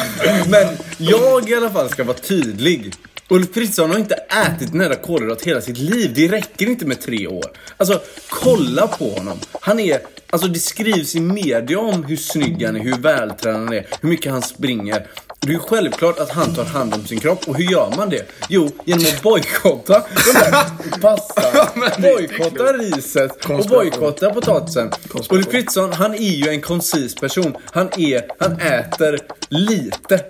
Men 0.51 0.67
jag 0.99 1.49
i 1.51 1.55
alla 1.55 1.71
fall 1.71 1.89
ska 1.91 2.05
vara 2.05 2.17
tydlig. 2.17 2.95
Ulf 3.31 3.55
Kristersson 3.55 3.91
har 3.91 3.99
inte 3.99 4.15
ätit 4.15 4.75
en 4.75 4.81
enda 4.81 4.97
kolhydrat 4.97 5.43
hela 5.43 5.61
sitt 5.61 5.79
liv. 5.79 6.13
Det 6.15 6.29
räcker 6.29 6.67
inte 6.67 6.87
med 6.87 7.01
tre 7.01 7.27
år. 7.27 7.45
Alltså, 7.77 8.01
kolla 8.29 8.87
på 8.87 9.11
honom. 9.11 9.39
Han 9.61 9.81
är, 9.81 10.01
alltså 10.31 10.49
det 10.49 10.59
skrivs 10.59 11.15
i 11.15 11.21
media 11.21 11.79
om 11.79 12.05
hur 12.05 12.17
snygg 12.17 12.65
han 12.65 12.77
är, 12.77 12.81
hur 12.81 12.99
vältränad 12.99 13.61
han 13.61 13.73
är, 13.73 13.87
hur 14.01 14.09
mycket 14.09 14.33
han 14.33 14.43
springer. 14.43 15.07
Det 15.41 15.49
är 15.49 15.53
ju 15.53 15.59
självklart 15.59 16.19
att 16.19 16.31
han 16.31 16.55
tar 16.55 16.65
hand 16.65 16.95
om 16.95 17.07
sin 17.07 17.21
kropp. 17.21 17.49
Och 17.49 17.57
hur 17.57 17.73
gör 17.73 17.93
man 17.97 18.11
det? 18.11 18.27
Jo, 18.49 18.71
genom 18.85 19.05
att 19.05 19.23
bojkotta 19.23 20.03
de 20.27 20.33
där 20.33 21.01
pastan, 21.01 22.03
bojkotta 22.03 22.65
riset 22.73 23.45
och 23.45 23.67
bojkotta 23.69 24.31
potatisen. 24.31 24.91
Ulf 25.31 25.51
Kristersson, 25.51 25.93
han 25.93 26.15
är 26.15 26.19
ju 26.19 26.49
en 26.49 26.61
koncis 26.61 27.15
person. 27.15 27.57
Han 27.73 27.89
är, 27.97 28.23
han 28.39 28.61
äter 28.61 29.19
lite. 29.49 30.21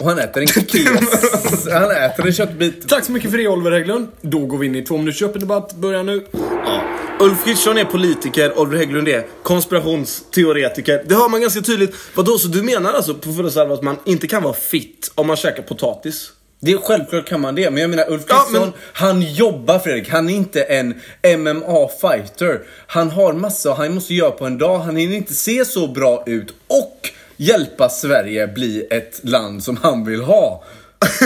Och 0.00 0.08
han 0.08 0.18
äter 0.18 0.40
en 0.40 0.46
kes. 0.46 1.68
Han 1.72 1.90
äter 1.90 2.26
en 2.26 2.32
köttbit. 2.32 2.88
Tack 2.88 3.04
så 3.04 3.12
mycket 3.12 3.30
för 3.30 3.38
det 3.38 3.48
Oliver 3.48 3.70
Hägglund. 3.72 4.08
Då 4.20 4.38
går 4.38 4.58
vi 4.58 4.66
in 4.66 4.74
i 4.76 4.82
två 4.82 4.96
minuters 4.98 5.22
öppen 5.22 5.40
debatt. 5.40 5.74
Börja 5.74 6.02
nu. 6.02 6.26
Ja. 6.32 6.80
Ulf 7.20 7.44
Kristersson 7.44 7.78
är 7.78 7.84
politiker, 7.84 8.58
Oliver 8.58 8.78
Hägglund 8.78 9.08
är 9.08 9.26
konspirationsteoretiker. 9.42 11.02
Det 11.06 11.14
hör 11.14 11.28
man 11.28 11.40
ganska 11.40 11.60
tydligt. 11.60 11.94
Vadå, 12.14 12.38
så 12.38 12.48
du 12.48 12.62
menar 12.62 12.92
alltså 12.92 13.14
på 13.14 13.32
fullaste 13.32 13.60
allvar 13.60 13.74
att 13.74 13.82
man 13.82 13.96
inte 14.04 14.26
kan 14.26 14.42
vara 14.42 14.54
fit 14.54 15.12
om 15.14 15.26
man 15.26 15.36
käkar 15.36 15.62
potatis? 15.62 16.32
Det 16.60 16.72
är 16.72 16.76
självklart 16.78 17.28
kan 17.28 17.40
man 17.40 17.54
det, 17.54 17.70
men 17.70 17.80
jag 17.80 17.90
menar 17.90 18.10
Ulf 18.12 18.22
Ja, 18.28 18.34
Kristersson, 18.36 18.68
men- 18.68 18.78
han 18.92 19.22
jobbar 19.22 19.78
Fredrik. 19.78 20.08
Han 20.08 20.30
är 20.30 20.34
inte 20.34 20.62
en 20.62 20.94
MMA-fighter. 21.22 22.60
Han 22.86 23.10
har 23.10 23.32
massa 23.32 23.74
han 23.74 23.94
måste 23.94 24.14
göra 24.14 24.30
på 24.30 24.44
en 24.46 24.58
dag. 24.58 24.78
Han 24.78 24.96
hinner 24.96 25.16
inte 25.16 25.34
se 25.34 25.64
så 25.64 25.86
bra 25.88 26.22
ut 26.26 26.54
och 26.68 27.10
hjälpa 27.42 27.88
Sverige 27.88 28.46
bli 28.46 28.86
ett 28.90 29.20
land 29.22 29.64
som 29.64 29.76
han 29.76 30.04
vill 30.04 30.22
ha. 30.22 30.64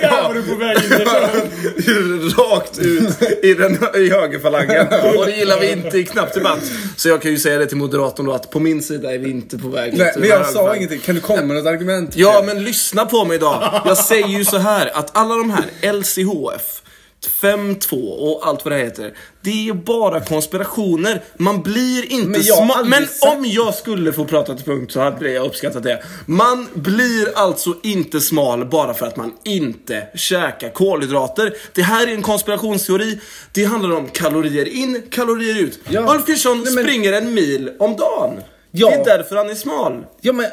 Där 0.00 0.22
var 0.22 0.34
du 0.34 0.42
på 0.42 0.54
väg 0.54 0.76
in 0.76 2.30
Rakt 2.38 2.78
ut 2.78 3.22
i, 3.42 3.54
den, 3.54 3.72
i 3.94 4.10
högerfalangen. 4.10 4.86
Och 5.16 5.26
det 5.26 5.32
gillar 5.32 5.60
vi 5.60 5.72
inte 5.72 5.98
i 5.98 6.04
knapp 6.04 6.34
debatt. 6.34 6.72
Så 6.96 7.08
jag 7.08 7.22
kan 7.22 7.30
ju 7.30 7.38
säga 7.38 7.58
det 7.58 7.66
till 7.66 7.76
moderatorn 7.76 8.26
då 8.26 8.32
att 8.32 8.50
på 8.50 8.60
min 8.60 8.82
sida 8.82 9.14
är 9.14 9.18
vi 9.18 9.30
inte 9.30 9.58
på 9.58 9.68
väg 9.68 9.98
Nej, 9.98 10.12
men 10.16 10.28
jag 10.28 10.46
sa 10.46 10.76
ingenting. 10.76 11.00
Kan 11.00 11.14
du 11.14 11.20
komma 11.20 11.42
med 11.42 11.56
något 11.56 11.66
argument? 11.66 12.16
Ja, 12.16 12.42
men 12.46 12.64
lyssna 12.64 13.06
på 13.06 13.24
mig 13.24 13.36
idag. 13.36 13.80
Jag 13.84 13.98
säger 13.98 14.28
ju 14.28 14.44
så 14.44 14.58
här 14.58 14.90
att 14.94 15.16
alla 15.16 15.34
de 15.34 15.50
här 15.50 15.92
LCHF, 15.92 16.79
5-2 17.28 18.10
och 18.10 18.46
allt 18.46 18.64
vad 18.64 18.72
det 18.72 18.78
heter. 18.78 19.14
Det 19.40 19.68
är 19.68 19.72
bara 19.72 20.20
konspirationer. 20.20 21.22
Man 21.36 21.62
blir 21.62 22.12
inte 22.12 22.28
Men 22.58 22.70
aldrig 22.70 23.08
Men 23.20 23.36
om 23.36 23.44
jag 23.44 23.74
skulle 23.74 24.12
få 24.12 24.24
prata 24.24 24.54
till 24.54 24.64
punkt 24.64 24.92
så 24.92 25.00
hade 25.00 25.30
jag 25.30 25.46
uppskattat 25.46 25.82
det. 25.82 26.02
Man 26.26 26.68
blir 26.74 27.38
alltså 27.38 27.74
inte 27.82 28.20
smal 28.20 28.64
bara 28.64 28.94
för 28.94 29.06
att 29.06 29.16
man 29.16 29.32
inte 29.44 30.06
käkar 30.14 30.68
kolhydrater. 30.70 31.54
Det 31.74 31.82
här 31.82 32.06
är 32.06 32.12
en 32.14 32.22
konspirationsteori. 32.22 33.20
Det 33.52 33.64
handlar 33.64 33.96
om 33.96 34.08
kalorier 34.08 34.68
in, 34.68 35.02
kalorier 35.10 35.62
ut. 35.62 35.78
Ja. 35.88 36.14
Ulf 36.14 36.26
Kristersson 36.26 36.60
men- 36.60 36.84
springer 36.84 37.12
en 37.12 37.34
mil 37.34 37.70
om 37.78 37.96
dagen. 37.96 38.40
Ja. 38.70 38.88
Det 38.90 38.94
är 38.94 39.04
därför 39.18 39.36
han 39.36 39.50
är 39.50 39.54
smal. 39.54 40.04
Ja, 40.20 40.32
men... 40.32 40.46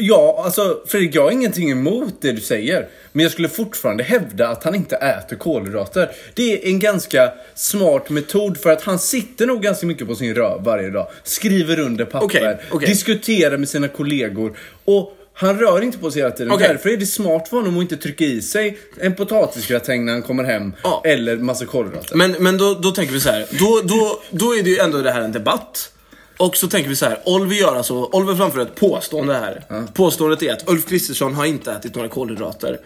Ja, 0.00 0.42
alltså 0.44 0.80
Fredrik, 0.86 1.14
jag 1.14 1.22
har 1.22 1.30
ingenting 1.30 1.70
emot 1.70 2.14
det 2.20 2.32
du 2.32 2.40
säger. 2.40 2.88
Men 3.12 3.22
jag 3.22 3.32
skulle 3.32 3.48
fortfarande 3.48 4.02
hävda 4.04 4.48
att 4.48 4.64
han 4.64 4.74
inte 4.74 4.96
äter 4.96 5.36
kolhydrater. 5.36 6.10
Det 6.34 6.52
är 6.52 6.68
en 6.68 6.78
ganska 6.78 7.32
smart 7.54 8.10
metod 8.10 8.58
för 8.60 8.70
att 8.70 8.82
han 8.82 8.98
sitter 8.98 9.46
nog 9.46 9.62
ganska 9.62 9.86
mycket 9.86 10.06
på 10.06 10.14
sin 10.14 10.34
röv 10.34 10.62
varje 10.64 10.90
dag. 10.90 11.06
Skriver 11.22 11.78
under 11.78 12.04
papper, 12.04 12.26
Okej, 12.26 12.56
okej. 12.70 12.88
diskuterar 12.88 13.56
med 13.56 13.68
sina 13.68 13.88
kollegor. 13.88 14.58
Och 14.84 15.14
han 15.34 15.58
rör 15.58 15.80
inte 15.82 15.98
på 15.98 16.10
sig 16.10 16.22
hela 16.22 16.34
tiden. 16.34 16.52
Okej. 16.52 16.68
Därför 16.68 16.88
är 16.88 16.96
det 16.96 17.06
smart 17.06 17.48
för 17.48 17.56
honom 17.56 17.76
att 17.76 17.82
inte 17.82 17.96
trycka 17.96 18.24
i 18.24 18.42
sig 18.42 18.78
en 19.00 19.14
potatisgratäng 19.14 20.04
när 20.04 20.12
han 20.12 20.22
kommer 20.22 20.44
hem. 20.44 20.72
Ja. 20.82 21.02
Eller 21.04 21.36
massa 21.36 21.66
kolhydrater. 21.66 22.16
Men, 22.16 22.32
men 22.38 22.58
då, 22.58 22.74
då 22.74 22.90
tänker 22.90 23.12
vi 23.12 23.20
så 23.20 23.30
här. 23.30 23.46
Då, 23.50 23.80
då, 23.84 24.20
då 24.30 24.54
är 24.56 24.62
det 24.62 24.70
ju 24.70 24.78
ändå 24.78 24.98
det 24.98 25.10
här 25.10 25.20
en 25.20 25.32
debatt. 25.32 25.92
Och 26.38 26.56
så 26.56 26.68
tänker 26.68 26.88
vi 26.90 26.96
så 26.96 27.04
här. 27.06 27.18
Oliver 27.24 27.54
gör 27.56 27.76
alltså, 27.76 27.94
Oliver 27.94 28.34
framför 28.34 28.60
ett 28.60 28.74
påstående 28.74 29.34
här. 29.34 29.62
Påståendet 29.94 30.42
är 30.42 30.52
att 30.52 30.68
Ulf 30.70 30.86
Kristersson 30.88 31.34
har 31.34 31.44
inte 31.44 31.72
ätit 31.72 31.94
några 31.94 32.08
kolhydrater. 32.08 32.78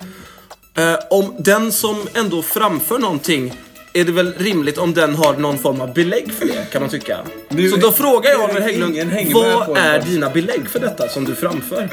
Eh, 0.77 0.95
om 1.11 1.35
den 1.39 1.73
som 1.73 2.07
ändå 2.15 2.43
framför 2.43 2.99
någonting 2.99 3.55
är 3.95 4.05
det 4.05 4.13
väl 4.13 4.33
rimligt 4.39 4.79
om 4.79 4.95
den 4.95 5.15
har 5.15 5.35
någon 5.37 5.59
form 5.59 5.81
av 5.81 5.95
belägg 5.95 6.33
för 6.33 6.47
det, 6.47 6.71
kan 6.73 6.83
man 6.83 6.91
tycka. 6.91 7.19
Nu- 7.49 7.71
så 7.71 7.77
då 7.77 7.93
frågar 7.93 8.31
jag 8.31 8.45
Oliver 8.45 8.61
Hägglund, 8.61 8.97
vad 9.35 9.77
är 9.79 10.01
dina 10.03 10.31
belägg 10.31 10.69
för 10.69 10.81
detta 10.81 11.09
som 11.09 11.25
du 11.25 11.35
framför? 11.35 11.91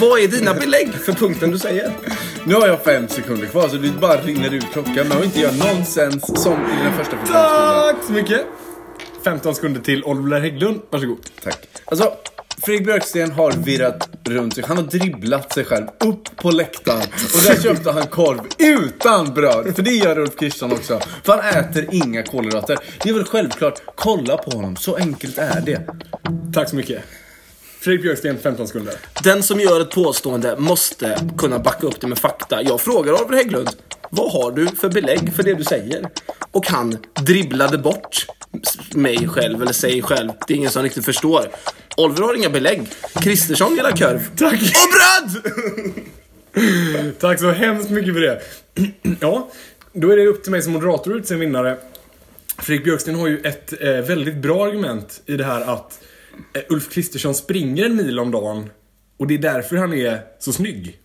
Vad 0.00 0.20
är 0.20 0.28
dina 0.28 0.54
belägg 0.54 0.94
för 1.04 1.12
punkten 1.12 1.50
du 1.50 1.58
säger? 1.58 1.92
Nu 2.44 2.54
har 2.54 2.66
jag 2.66 2.84
fem 2.84 3.08
sekunder 3.08 3.46
kvar 3.46 3.68
så 3.68 3.76
det 3.76 3.88
bara 4.00 4.16
rinner 4.20 4.54
ut 4.54 4.64
klockan. 4.72 4.94
Men 4.94 5.10
jag 5.12 5.24
inte 5.24 5.40
gör 5.40 5.52
nonsens 5.52 6.42
som 6.42 6.52
i 6.52 6.84
den 6.84 6.92
första. 6.98 7.16
Tack 7.32 7.96
så 8.06 8.12
mycket. 8.12 8.46
15 9.24 9.54
sekunder 9.54 9.80
till 9.80 10.04
Oliver 10.04 10.40
Hägglund. 10.40 10.80
Varsågod. 10.90 11.18
Tack. 11.42 11.68
Alltså, 11.84 12.12
Fredrik 12.62 12.86
Björksten 12.86 13.32
har 13.32 13.52
virrat 13.52 14.08
runt 14.24 14.54
sig. 14.54 14.64
Han 14.66 14.76
har 14.76 14.84
dribblat 14.84 15.52
sig 15.52 15.64
själv 15.64 15.86
upp 16.00 16.36
på 16.36 16.50
läktaren. 16.50 17.02
Och 17.34 17.42
där 17.42 17.62
köpte 17.62 17.92
han 17.92 18.06
korv 18.06 18.40
utan 18.58 19.34
bröd. 19.34 19.76
För 19.76 19.82
det 19.82 19.90
gör 19.90 20.18
Ulf 20.18 20.36
Kristersson 20.36 20.72
också. 20.72 21.00
För 21.24 21.32
han 21.32 21.64
äter 21.64 21.88
inga 21.92 22.22
kolhydrater. 22.22 22.78
Det 23.02 23.08
är 23.08 23.14
väl 23.14 23.24
självklart. 23.24 23.82
Kolla 23.94 24.36
på 24.36 24.50
honom. 24.50 24.76
Så 24.76 24.96
enkelt 24.96 25.38
är 25.38 25.60
det. 25.60 25.88
Tack 26.54 26.68
så 26.68 26.76
mycket. 26.76 27.02
Fredrik 27.80 28.02
Björksten, 28.02 28.38
15 28.38 28.66
sekunder. 28.66 28.94
Den 29.22 29.42
som 29.42 29.60
gör 29.60 29.80
ett 29.80 29.90
påstående 29.90 30.56
måste 30.58 31.18
kunna 31.38 31.58
backa 31.58 31.86
upp 31.86 32.00
det 32.00 32.06
med 32.06 32.18
fakta. 32.18 32.62
Jag 32.62 32.80
frågar 32.80 33.12
Oliver 33.12 33.36
Hägglund, 33.36 33.70
vad 34.10 34.32
har 34.32 34.50
du 34.50 34.66
för 34.66 34.88
belägg 34.88 35.34
för 35.34 35.42
det 35.42 35.54
du 35.54 35.64
säger? 35.64 36.08
Och 36.50 36.66
han 36.66 36.96
dribblade 37.26 37.78
bort 37.78 38.26
mig 38.94 39.28
själv, 39.28 39.62
eller 39.62 39.72
sig 39.72 40.02
själv. 40.02 40.30
Det 40.46 40.54
är 40.54 40.58
ingen 40.58 40.70
som 40.70 40.82
riktigt 40.82 41.04
förstår. 41.04 41.48
Oliver 41.96 42.22
har 42.22 42.34
inga 42.34 42.50
belägg. 42.50 42.88
Kristersson 43.14 43.74
gillar 43.76 43.90
korv. 43.90 44.36
Tack. 44.36 44.52
Och 44.54 44.88
bröd! 44.92 45.42
Tack 47.18 47.40
så 47.40 47.50
hemskt 47.50 47.90
mycket 47.90 48.14
för 48.14 48.20
det. 48.20 48.42
ja, 49.20 49.50
då 49.92 50.10
är 50.10 50.16
det 50.16 50.26
upp 50.26 50.42
till 50.42 50.52
mig 50.52 50.62
som 50.62 50.72
moderator 50.72 51.14
att 51.14 51.20
utse 51.20 51.34
en 51.34 51.40
vinnare. 51.40 51.76
Fredrik 52.58 52.84
Björksten 52.84 53.14
har 53.14 53.28
ju 53.28 53.38
ett 53.38 53.72
eh, 53.80 53.88
väldigt 53.88 54.36
bra 54.36 54.66
argument 54.66 55.22
i 55.26 55.36
det 55.36 55.44
här 55.44 55.60
att 55.60 56.00
eh, 56.54 56.62
Ulf 56.68 56.90
Kristersson 56.90 57.34
springer 57.34 57.84
en 57.84 57.96
mil 57.96 58.18
om 58.18 58.30
dagen 58.30 58.70
och 59.16 59.26
det 59.26 59.34
är 59.34 59.38
därför 59.38 59.76
han 59.76 59.92
är 59.92 60.20
så 60.38 60.52
snygg. 60.52 60.98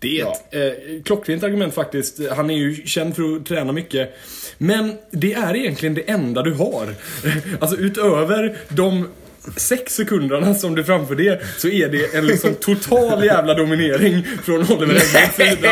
Det 0.00 0.20
är 0.20 0.26
ett 0.26 0.54
eh, 0.54 1.02
klockrent 1.04 1.44
argument 1.44 1.74
faktiskt. 1.74 2.18
Han 2.30 2.50
är 2.50 2.54
ju 2.54 2.86
känd 2.86 3.16
för 3.16 3.36
att 3.36 3.46
träna 3.46 3.72
mycket. 3.72 4.16
Men 4.58 4.92
det 5.10 5.32
är 5.32 5.56
egentligen 5.56 5.94
det 5.94 6.10
enda 6.10 6.42
du 6.42 6.52
har. 6.52 6.94
Alltså 7.60 7.76
utöver 7.76 8.56
de 8.68 9.08
sex 9.56 9.94
sekunderna 9.94 10.54
som 10.54 10.74
du 10.74 10.84
framför 10.84 11.14
det 11.14 11.40
så 11.58 11.68
är 11.68 11.88
det 11.88 12.14
en 12.14 12.26
liksom 12.26 12.54
total 12.54 13.24
jävla 13.24 13.54
dominering 13.54 14.26
från 14.44 14.60
Oliver 14.60 14.94
Engbergs 14.94 15.36
sida. 15.36 15.68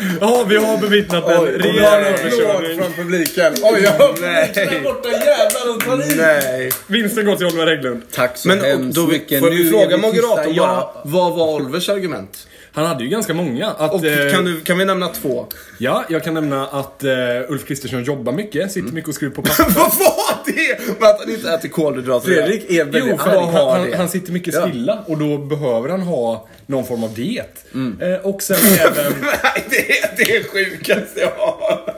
Ja, 0.20 0.44
vi 0.48 0.56
har 0.56 0.78
bevittnat 0.78 1.30
en 1.30 1.44
rejäl 1.46 2.04
överkörning. 2.04 2.78
från 2.78 2.92
publiken. 2.92 3.52
Oj, 3.62 3.80
ja. 3.82 4.14
Nej. 4.20 4.80
borta 4.84 5.08
jävlar 5.08 5.74
och 5.74 5.80
tar 5.84 6.12
i. 6.12 6.16
Nej. 6.16 6.70
Vinsten 6.86 7.26
går 7.26 7.36
till 7.36 7.46
Oliver 7.46 7.66
Hägglund. 7.66 8.02
Tack 8.12 8.36
så 8.36 8.48
Men 8.48 8.60
hemskt 8.60 8.96
då, 8.96 9.06
mycket. 9.06 9.40
får 9.40 9.50
vi 9.50 9.70
fråga 9.70 9.96
moderatorn 9.96 10.56
bara, 10.56 10.84
vad 11.04 11.34
var 11.36 11.54
Olvers 11.54 11.88
argument? 11.88 12.46
Han 12.76 12.86
hade 12.86 13.04
ju 13.04 13.10
ganska 13.10 13.34
många. 13.34 13.66
Att, 13.70 13.94
Och 13.94 14.04
eh, 14.04 14.32
kan, 14.32 14.44
du, 14.44 14.60
kan 14.60 14.78
vi 14.78 14.84
nämna 14.84 15.08
två? 15.08 15.46
Ja, 15.78 16.04
jag 16.08 16.24
kan 16.24 16.34
nämna 16.34 16.66
att 16.66 17.04
eh, 17.04 17.10
Ulf 17.48 17.66
Kristersson 17.66 18.04
jobbar 18.04 18.32
mycket, 18.32 18.72
sitter 18.72 18.92
mycket 18.92 19.08
och 19.08 19.14
skriver 19.14 19.34
på 19.34 19.42
papper. 19.42 19.64
vad 19.74 19.98
var 19.98 20.36
det? 20.46 20.78
Men 21.00 21.08
att 21.10 21.20
han 21.20 21.30
inte 21.30 21.50
äter 21.50 21.68
kolhydrater. 21.68 22.26
Fredrik 22.28 22.70
är 22.70 22.84
väldigt 22.84 23.04
Jo, 23.06 23.18
för 23.18 23.30
arg. 23.30 23.38
han, 23.38 23.80
han, 23.80 23.92
han 23.92 24.08
sitter 24.08 24.32
mycket 24.32 24.54
stilla 24.54 25.04
och 25.06 25.18
då 25.18 25.38
behöver 25.38 25.88
han 25.88 26.00
ha 26.00 26.48
någon 26.66 26.86
form 26.86 27.04
av 27.04 27.14
diet. 27.14 27.64
Mm. 27.74 28.12
Eh, 28.12 28.20
och 28.20 28.42
sen 28.42 28.56
även... 28.80 29.12
Nej, 29.20 29.64
det 29.70 29.98
är 29.98 30.10
det 30.16 30.36
är 30.36 30.42
sjukaste 30.44 31.20
jag 31.20 31.30
har. 31.38 31.94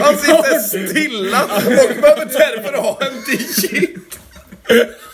Han 0.00 0.16
sitter 0.18 0.58
stilla 0.58 1.42
och 1.44 1.62
behöver 2.02 2.24
därför 2.26 2.76
ha 2.76 2.98
en 3.00 3.22
diet. 3.26 3.90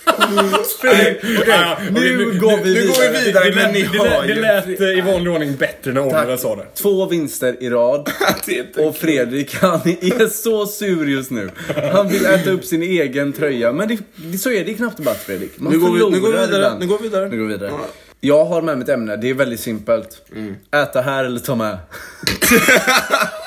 Ja, 1.47 1.79
Nu 1.91 2.39
går 2.41 2.63
vi 2.65 2.75
vidare, 2.75 3.45
Det, 3.51 3.55
men 3.55 3.73
ni 3.73 3.83
det, 3.83 3.99
har 3.99 4.23
det 4.23 4.35
ju... 4.35 4.41
lät 4.41 4.81
eh, 4.81 4.87
i 4.89 5.01
vanlig 5.01 5.33
ordning 5.33 5.57
bättre 5.57 5.93
när 5.93 6.01
Oliver 6.01 6.37
sa 6.37 6.57
det. 6.57 6.67
Två 6.75 7.07
vinster 7.07 7.57
i 7.63 7.71
rad. 7.71 8.11
Det 8.47 8.77
Och 8.79 8.97
Fredrik 8.97 9.55
han 9.55 9.81
är 9.85 10.29
så 10.29 10.67
sur 10.67 11.09
just 11.09 11.31
nu. 11.31 11.51
Han 11.93 12.09
vill 12.09 12.27
äta 12.27 12.51
upp 12.51 12.65
sin 12.65 12.83
egen 12.83 13.33
tröja. 13.33 13.73
Men 13.73 13.89
det, 13.89 13.99
det, 14.17 14.39
så 14.39 14.51
är 14.51 14.65
det 14.65 14.71
i 14.71 14.75
knappt 14.75 14.97
debatt 14.97 15.19
Fredrik. 15.27 15.53
Man 15.57 15.73
Nu 15.73 15.79
går 15.79 15.93
vi- 15.93 16.11
nu 16.11 16.21
går 16.21 16.33
vi 16.33 16.47
vidare, 16.47 16.79
nu 16.81 16.87
går 16.87 16.99
vi 16.99 17.03
vidare. 17.03 17.29
Nu 17.29 17.37
går 17.37 17.45
vi 17.47 17.53
vidare. 17.53 17.73
Jag 18.21 18.45
har 18.45 18.63
med 18.63 18.79
mig 18.79 18.83
ett 18.85 18.89
ämne, 18.89 19.17
det 19.17 19.31
är 19.31 19.35
väldigt 19.35 19.61
simpelt. 19.61 20.23
Mm. 20.37 20.55
Äta 20.75 21.01
här 21.01 21.25
eller 21.25 21.41
ta 21.41 21.55
med. 21.55 21.79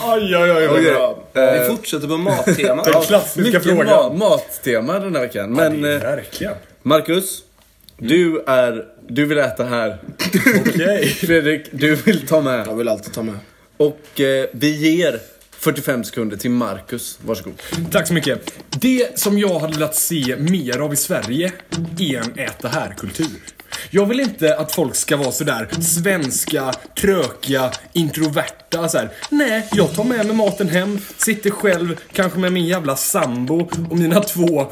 Aj, 0.00 0.34
aj, 0.34 0.50
aj. 0.50 0.68
Okej, 0.68 0.94
aj. 1.34 1.60
Vi 1.60 1.66
fortsätter 1.76 2.08
på 2.08 2.16
mattemat. 2.16 2.84
Den 2.92 3.02
klassiska 3.02 3.40
Mycket 3.42 3.62
frågan. 3.62 3.86
ma- 3.88 4.16
mattema 4.18 4.98
den 4.98 5.14
här 5.14 5.22
veckan. 5.22 5.52
Men 5.52 5.82
Det 5.82 5.88
är 5.88 5.94
eh, 5.96 6.00
Verkligen. 6.02 6.54
Marcus, 6.82 7.42
du 7.98 8.42
är... 8.46 8.84
Du 9.08 9.24
vill 9.26 9.38
äta 9.38 9.64
här. 9.64 9.98
Okej. 10.66 11.06
Fredrik, 11.20 11.66
du 11.70 11.94
vill 11.94 12.26
ta 12.26 12.40
med. 12.40 12.66
Jag 12.66 12.74
vill 12.74 12.88
alltid 12.88 13.12
ta 13.14 13.22
med. 13.22 13.38
Och 13.76 14.20
eh, 14.20 14.46
vi 14.52 14.96
ger 14.96 15.20
45 15.58 16.04
sekunder 16.04 16.36
till 16.36 16.50
Marcus. 16.50 17.18
Varsågod. 17.24 17.54
Tack 17.92 18.06
så 18.08 18.14
mycket. 18.14 18.52
Det 18.70 19.18
som 19.18 19.38
jag 19.38 19.58
hade 19.58 19.72
velat 19.74 19.94
se 19.96 20.36
mer 20.38 20.78
av 20.80 20.92
i 20.92 20.96
Sverige 20.96 21.52
är 21.98 22.16
en 22.16 22.38
äta 22.38 22.68
här-kultur. 22.68 23.26
Jag 23.90 24.06
vill 24.06 24.20
inte 24.20 24.56
att 24.56 24.72
folk 24.72 24.96
ska 24.96 25.16
vara 25.16 25.32
sådär 25.32 25.68
svenska, 25.80 26.72
trökiga, 27.00 27.70
introverta 27.92 28.88
så 28.88 28.98
här. 28.98 29.10
Nej, 29.30 29.68
jag 29.72 29.94
tar 29.94 30.04
med 30.04 30.26
mig 30.26 30.36
maten 30.36 30.68
hem, 30.68 30.98
sitter 31.16 31.50
själv, 31.50 31.96
kanske 32.12 32.38
med 32.38 32.52
min 32.52 32.66
jävla 32.66 32.96
sambo 32.96 33.68
och 33.90 33.98
mina 33.98 34.20
två 34.20 34.66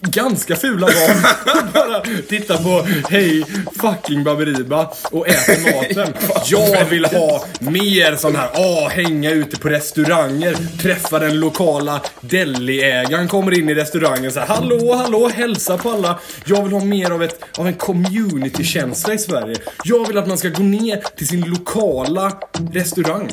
ganska 0.00 0.56
fula 0.56 0.86
barn 0.86 1.72
bara 1.74 2.00
tittar 2.28 2.56
på 2.56 2.86
Hej 3.10 3.44
fucking 3.80 4.24
Baberiba 4.24 4.90
och 5.10 5.28
äter 5.28 5.74
maten. 5.74 6.14
Jag 6.46 6.84
vill 6.84 7.04
ha 7.04 7.44
mer 7.60 8.16
sån 8.16 8.36
här, 8.36 8.48
ah, 8.54 8.88
hänga 8.88 9.30
ute 9.30 9.56
på 9.58 9.68
restauranger, 9.68 10.56
träffa 10.82 11.18
den 11.18 11.40
lokala 11.40 12.00
deliägaren, 12.20 13.28
kommer 13.28 13.58
in 13.58 13.68
i 13.68 13.74
restaurangen 13.74 14.32
så 14.32 14.40
här, 14.40 14.46
hallå, 14.46 14.94
hallå, 14.94 15.28
hälsa 15.28 15.78
på 15.78 15.90
alla. 15.90 16.18
Jag 16.44 16.62
vill 16.62 16.72
ha 16.72 16.84
mer 16.84 17.10
av, 17.10 17.22
ett, 17.22 17.44
av 17.58 17.66
en 17.66 17.74
community-känsla 17.74 19.14
i 19.14 19.18
Sverige. 19.18 19.56
Jag 19.84 20.08
vill 20.08 20.18
att 20.18 20.28
man 20.28 20.38
ska 20.38 20.48
gå 20.48 20.62
ner 20.62 21.02
till 21.16 21.28
sin 21.28 21.40
lokala 21.40 22.32
restaurang 22.72 23.32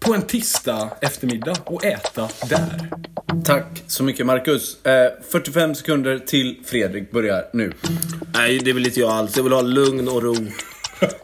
på 0.00 0.14
en 0.14 0.22
tisdag 0.22 0.90
eftermiddag 1.00 1.56
och 1.64 1.84
äta 1.84 2.28
där. 2.48 2.90
Tack 3.44 3.82
så 3.86 4.02
mycket 4.02 4.26
Marcus. 4.26 4.86
Eh, 4.86 5.12
45 5.30 5.74
sekunder 5.74 6.18
till 6.18 6.56
Fredrik 6.64 7.10
börjar 7.10 7.44
nu. 7.52 7.72
Nej, 8.34 8.58
det 8.58 8.72
vill 8.72 8.86
inte 8.86 9.00
jag 9.00 9.10
alls. 9.10 9.36
Jag 9.36 9.44
vill 9.44 9.52
ha 9.52 9.60
lugn 9.62 10.08
och 10.08 10.22
ro. 10.22 10.36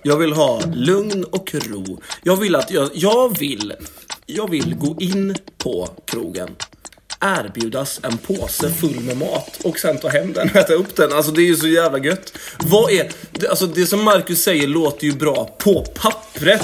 Jag 0.03 0.17
vill 0.17 0.33
ha 0.33 0.61
lugn 0.75 1.25
och 1.25 1.55
ro. 1.55 2.01
Jag 2.23 2.37
vill 2.37 2.55
att 2.55 2.71
jag, 2.71 2.91
jag 2.95 3.39
vill, 3.39 3.75
jag 4.27 4.51
vill 4.51 4.75
gå 4.75 4.97
in 5.01 5.35
på 5.59 5.89
krogen. 6.05 6.49
Erbjudas 7.21 8.01
en 8.03 8.19
påse 8.19 8.71
full 8.71 9.01
med 9.01 9.17
mat 9.17 9.61
och 9.65 9.79
sen 9.79 9.99
ta 9.99 10.09
hem 10.09 10.33
den 10.33 10.51
och 10.51 10.57
äta 10.57 10.75
upp 10.75 10.97
den. 10.97 11.13
Alltså 11.13 11.33
det 11.33 11.43
är 11.43 11.47
ju 11.47 11.57
så 11.57 11.69
jävla 11.69 11.99
gött. 11.99 12.39
Vad 12.59 12.91
är, 12.93 13.11
det, 13.45 13.51
alltså 13.51 13.67
det 13.67 13.87
som 13.87 14.05
Marcus 14.05 14.43
säger 14.43 14.67
låter 14.67 15.05
ju 15.07 15.13
bra 15.13 15.57
på 15.59 15.85
pappret. 15.95 16.63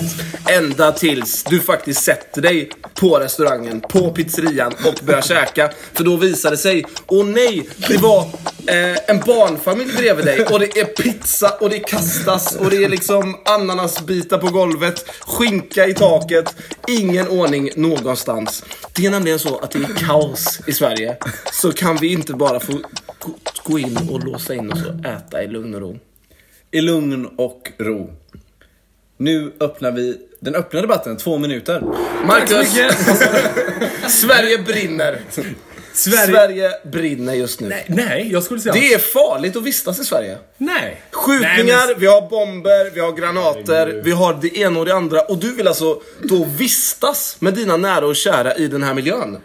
Ända 0.48 0.92
tills 0.92 1.44
du 1.44 1.60
faktiskt 1.60 2.02
sätter 2.02 2.42
dig 2.42 2.70
på 2.94 3.18
restaurangen, 3.18 3.80
på 3.80 4.10
pizzerian 4.12 4.72
och 4.86 5.04
börjar 5.04 5.22
käka. 5.22 5.70
För 5.92 6.04
då 6.04 6.16
visar 6.16 6.50
det 6.50 6.56
sig, 6.56 6.84
åh 7.06 7.26
nej, 7.26 7.68
det 7.88 7.96
var 7.96 8.18
eh, 8.66 8.96
en 9.06 9.20
barnfamilj 9.26 9.92
bredvid 9.96 10.24
dig 10.24 10.44
och 10.46 10.60
det 10.60 10.78
är 10.80 10.84
pizza 10.84 11.50
och 11.60 11.70
det 11.70 11.78
kastas 11.78 12.56
och 12.56 12.70
det 12.70 12.84
är 12.84 12.88
liksom 12.88 13.36
ananasbitar 13.44 14.38
på 14.38 14.46
golvet, 14.46 15.04
skinka 15.20 15.86
i 15.86 15.94
taket, 15.94 16.54
ingen 16.88 17.28
ordning 17.28 17.70
någonstans. 17.76 18.64
Det 18.96 19.06
är 19.06 19.10
nämligen 19.10 19.38
så 19.38 19.58
att 19.58 19.70
det 19.70 19.78
är 19.78 20.06
kaos 20.06 20.60
i 20.66 20.72
Sverige. 20.72 21.16
Så 21.52 21.72
kan 21.72 21.96
vi 21.96 22.12
inte 22.12 22.32
bara 22.32 22.60
få 22.60 22.72
gå- 23.18 23.38
gå 23.64 23.78
in 23.78 23.98
och 24.10 24.24
låsa 24.24 24.54
in 24.54 24.72
oss 24.72 24.78
och 24.86 25.06
äta 25.06 25.42
i 25.42 25.48
lugn 25.48 25.74
och 25.74 25.80
ro. 25.80 25.98
I 26.72 26.80
lugn 26.80 27.26
och 27.37 27.70
ro. 27.78 28.11
Nu 29.16 29.52
öppnar 29.61 29.90
vi 29.92 30.18
den 30.40 30.54
öppna 30.54 30.80
debatten, 30.80 31.16
två 31.16 31.38
minuter. 31.38 31.83
Marcus! 32.26 32.68
Sverige 34.20 34.59
brinner. 34.59 35.20
Sverige... 35.92 36.26
Sverige 36.26 36.70
brinner 36.85 37.35
just 37.35 37.61
nu. 37.61 37.68
Nej, 37.68 37.85
nej, 37.88 38.28
jag 38.33 38.42
skulle 38.42 38.61
säga... 38.61 38.72
Det 38.72 38.94
är 38.94 38.98
farligt 38.98 39.56
att 39.56 39.62
vistas 39.62 40.00
i 40.00 40.04
Sverige. 40.04 40.38
Nej. 40.59 41.02
Skjutningar, 41.11 41.54
Nej, 41.56 41.64
men- 41.88 42.00
vi 42.00 42.06
har 42.06 42.28
bomber, 42.28 42.90
vi 42.94 43.00
har 43.00 43.12
granater, 43.12 44.00
vi 44.04 44.11
har 44.11 44.38
det 44.42 44.56
ena 44.59 44.78
och 44.78 44.87
det 44.87 44.94
andra. 44.94 45.20
Och 45.20 45.38
du 45.38 45.52
vill 45.54 45.68
alltså 45.68 46.00
då 46.22 46.44
vistas 46.44 47.37
med 47.38 47.54
dina 47.54 47.76
nära 47.76 48.06
och 48.06 48.16
kära 48.16 48.54
i 48.54 48.66
den 48.68 48.83
här 48.83 48.94
miljön? 48.94 49.38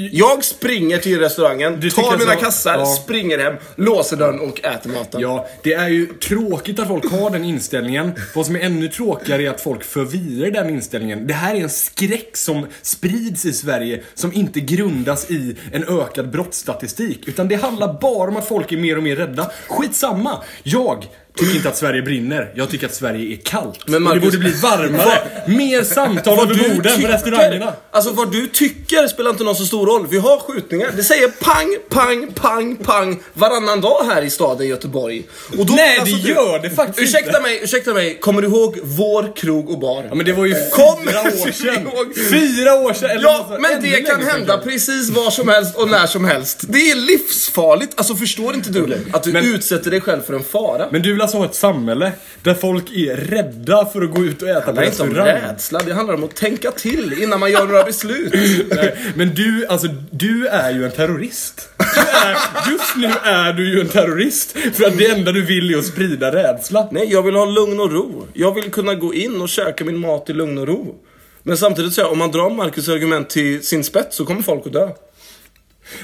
Jag 0.00 0.44
springer 0.44 0.98
till 0.98 1.18
restaurangen, 1.20 1.80
Du 1.80 1.90
tar 1.90 2.18
mina 2.18 2.32
så? 2.34 2.40
kassar, 2.40 2.78
Ja. 2.78 2.86
springer 2.86 3.38
hem, 3.38 3.54
låser 3.76 4.16
dörren 4.16 4.40
och 4.40 4.64
äter 4.64 4.90
maten. 4.90 5.20
Ja, 5.20 5.48
det 5.62 5.72
är 5.72 5.88
ju 5.88 6.06
tråkigt 6.06 6.78
att 6.78 6.88
folk 6.88 7.10
har 7.10 7.30
den 7.30 7.44
inställningen. 7.44 8.12
Vad 8.34 8.46
som 8.46 8.56
är 8.56 8.60
ännu 8.60 8.88
tråkigare 8.88 9.42
är 9.42 9.50
att 9.50 9.60
folk 9.60 9.84
för 9.84 10.04
vidare 10.04 10.50
den 10.50 10.70
inställningen. 10.70 11.26
Det 11.26 11.34
här 11.34 11.54
är 11.54 11.60
en 11.60 11.70
skräck 11.70 12.36
som 12.36 12.66
sprids 12.82 13.44
i 13.44 13.52
Sverige 13.52 14.02
som 14.14 14.32
inte 14.32 14.60
grundas 14.60 15.30
i 15.30 15.56
en 15.72 15.84
ökad 16.00 16.30
brottsstatistik. 16.30 17.28
Utan 17.28 17.48
det 17.48 17.54
handlar 17.56 18.00
bara 18.00 18.28
om 18.30 18.36
att 18.36 18.48
folk 18.48 18.72
är 18.72 18.76
mer 18.76 18.96
och 18.96 19.02
mer 19.02 19.16
rädda. 19.16 19.50
Skitsamma! 19.68 20.42
Jag 20.62 21.06
tycker 21.38 21.56
inte 21.56 21.68
att 21.68 21.76
Sverige 21.76 22.02
brinner. 22.02 22.52
Jag 22.54 22.70
tycker 22.70 22.86
att 22.86 22.94
Sverige 22.94 23.32
är 23.32 23.36
kallt. 23.36 23.78
Men 23.86 23.94
och 23.94 24.14
det 24.14 24.20
Marcus- 24.20 24.24
borde 24.24 24.38
bli 24.38 24.50
varmare. 24.50 25.18
mer 25.46 25.82
samtal 25.82 26.38
över 26.38 26.68
borden 26.68 27.02
på 27.02 27.08
restaurangerna. 27.08 27.72
alltså 27.90 28.12
vad 28.12 28.32
du 28.32 28.46
tycker 28.46 29.08
spelar 29.08 29.30
inte 29.30 29.44
någon 29.44 29.56
så 29.56 29.64
stor 29.66 29.86
roll. 29.86 30.06
Vi 30.10 30.18
har 30.18 30.38
skjutningar. 30.38 30.90
Det 30.96 31.02
säger 31.04 31.28
pang, 31.28 31.76
pang, 31.88 32.32
pang, 32.34 32.76
pang 32.76 33.20
varannan 33.34 33.80
dag 33.80 34.04
här 34.06 34.22
i 34.22 34.30
staden 34.30 34.68
Göteborg. 34.68 35.22
Och 35.58 35.66
då, 35.66 35.74
Nej, 35.74 35.98
alltså, 35.98 36.16
det 36.16 36.28
gör 36.28 36.58
det 36.58 36.70
faktiskt 36.70 36.98
Ursäkta 37.08 37.28
inte. 37.28 37.40
mig, 37.40 37.60
ursäkta 37.62 37.94
mig. 37.94 38.18
Kommer 38.20 38.42
du 38.42 38.48
ihåg 38.48 38.78
vår 38.82 39.36
krog 39.36 39.70
och 39.70 39.78
bar? 39.78 40.04
Ja, 40.08 40.14
men 40.14 40.26
det 40.26 40.32
var 40.32 40.46
ju 40.46 40.54
Kom 40.72 40.98
fyra 41.06 41.20
år 41.20 41.52
sedan. 41.52 41.88
Fyra 42.30 42.74
år 42.74 42.92
sedan! 42.92 43.10
eller 43.10 43.22
Ja, 43.22 43.46
något 43.50 43.60
men 43.60 43.82
det 43.82 44.00
kan 44.02 44.22
hända 44.22 44.46
kanske. 44.52 44.70
precis 44.70 45.10
var 45.10 45.30
som 45.30 45.48
helst 45.48 45.76
och 45.76 45.88
när 45.88 46.06
som 46.06 46.24
helst. 46.24 46.60
Det 46.68 46.90
är 46.90 46.94
livsfarligt. 46.96 47.92
Alltså 47.96 48.14
förstår 48.14 48.54
inte 48.54 48.70
du 48.70 48.98
att 49.12 49.22
du 49.22 49.32
Men- 49.32 49.44
utsätter 49.54 49.90
dig 49.90 50.00
själv 50.00 50.22
för 50.22 50.34
en 50.34 50.44
fara? 50.44 50.86
Men 50.90 51.02
du 51.02 51.12
vill 51.12 51.22
alltså 51.28 51.38
ha 51.38 51.44
ett 51.44 51.54
samhälle 51.54 52.12
där 52.42 52.54
folk 52.54 52.90
är 52.90 53.16
rädda 53.16 53.86
för 53.86 54.02
att 54.02 54.14
gå 54.14 54.24
ut 54.24 54.42
och 54.42 54.48
äta 54.48 54.60
på 54.60 54.72
det 54.72 54.80
handlar 54.80 54.84
inte 54.84 55.02
om 55.02 55.08
restaurang? 55.08 55.50
rädsla, 55.50 55.80
det 55.86 55.94
handlar 55.94 56.14
om 56.14 56.24
att 56.24 56.36
tänka 56.36 56.70
till 56.70 57.22
innan 57.22 57.40
man 57.40 57.50
gör 57.50 57.66
några 57.66 57.84
beslut. 57.84 58.32
Nej, 58.70 58.96
Men 59.14 59.34
du, 59.34 59.66
alltså, 59.66 59.88
du 60.10 60.46
är 60.46 60.70
ju 60.70 60.84
en 60.84 60.90
terrorist. 60.90 61.68
Du 61.78 62.00
är, 62.00 62.36
just 62.72 62.96
nu 62.96 63.12
är 63.22 63.52
du 63.52 63.74
ju 63.74 63.80
en 63.80 63.88
terrorist. 63.88 64.56
För 64.72 64.84
att 64.84 64.98
det 64.98 65.10
enda 65.10 65.32
du 65.32 65.44
vill 65.44 65.74
är 65.74 65.78
att 65.78 65.84
sprida 65.84 66.32
rädsla. 66.32 66.88
Nej, 66.90 67.12
jag 67.12 67.22
vill 67.22 67.34
ha 67.34 67.44
lugn 67.44 67.80
och 67.80 67.92
ro. 67.92 68.26
Jag 68.32 68.54
vill 68.54 68.70
kunna 68.70 68.94
gå 68.94 69.14
in 69.14 69.40
och 69.40 69.48
käka 69.48 69.84
min 69.84 69.98
mat 69.98 70.30
i 70.30 70.32
lugn 70.32 70.58
och 70.58 70.66
ro. 70.66 70.94
Men 71.42 71.56
samtidigt 71.56 71.92
så, 71.92 72.06
om 72.06 72.18
man 72.18 72.30
drar 72.30 72.50
Marcus 72.50 72.88
argument 72.88 73.30
till 73.30 73.66
sin 73.66 73.84
spets 73.84 74.16
så 74.16 74.24
kommer 74.24 74.42
folk 74.42 74.66
att 74.66 74.72
dö. 74.72 74.88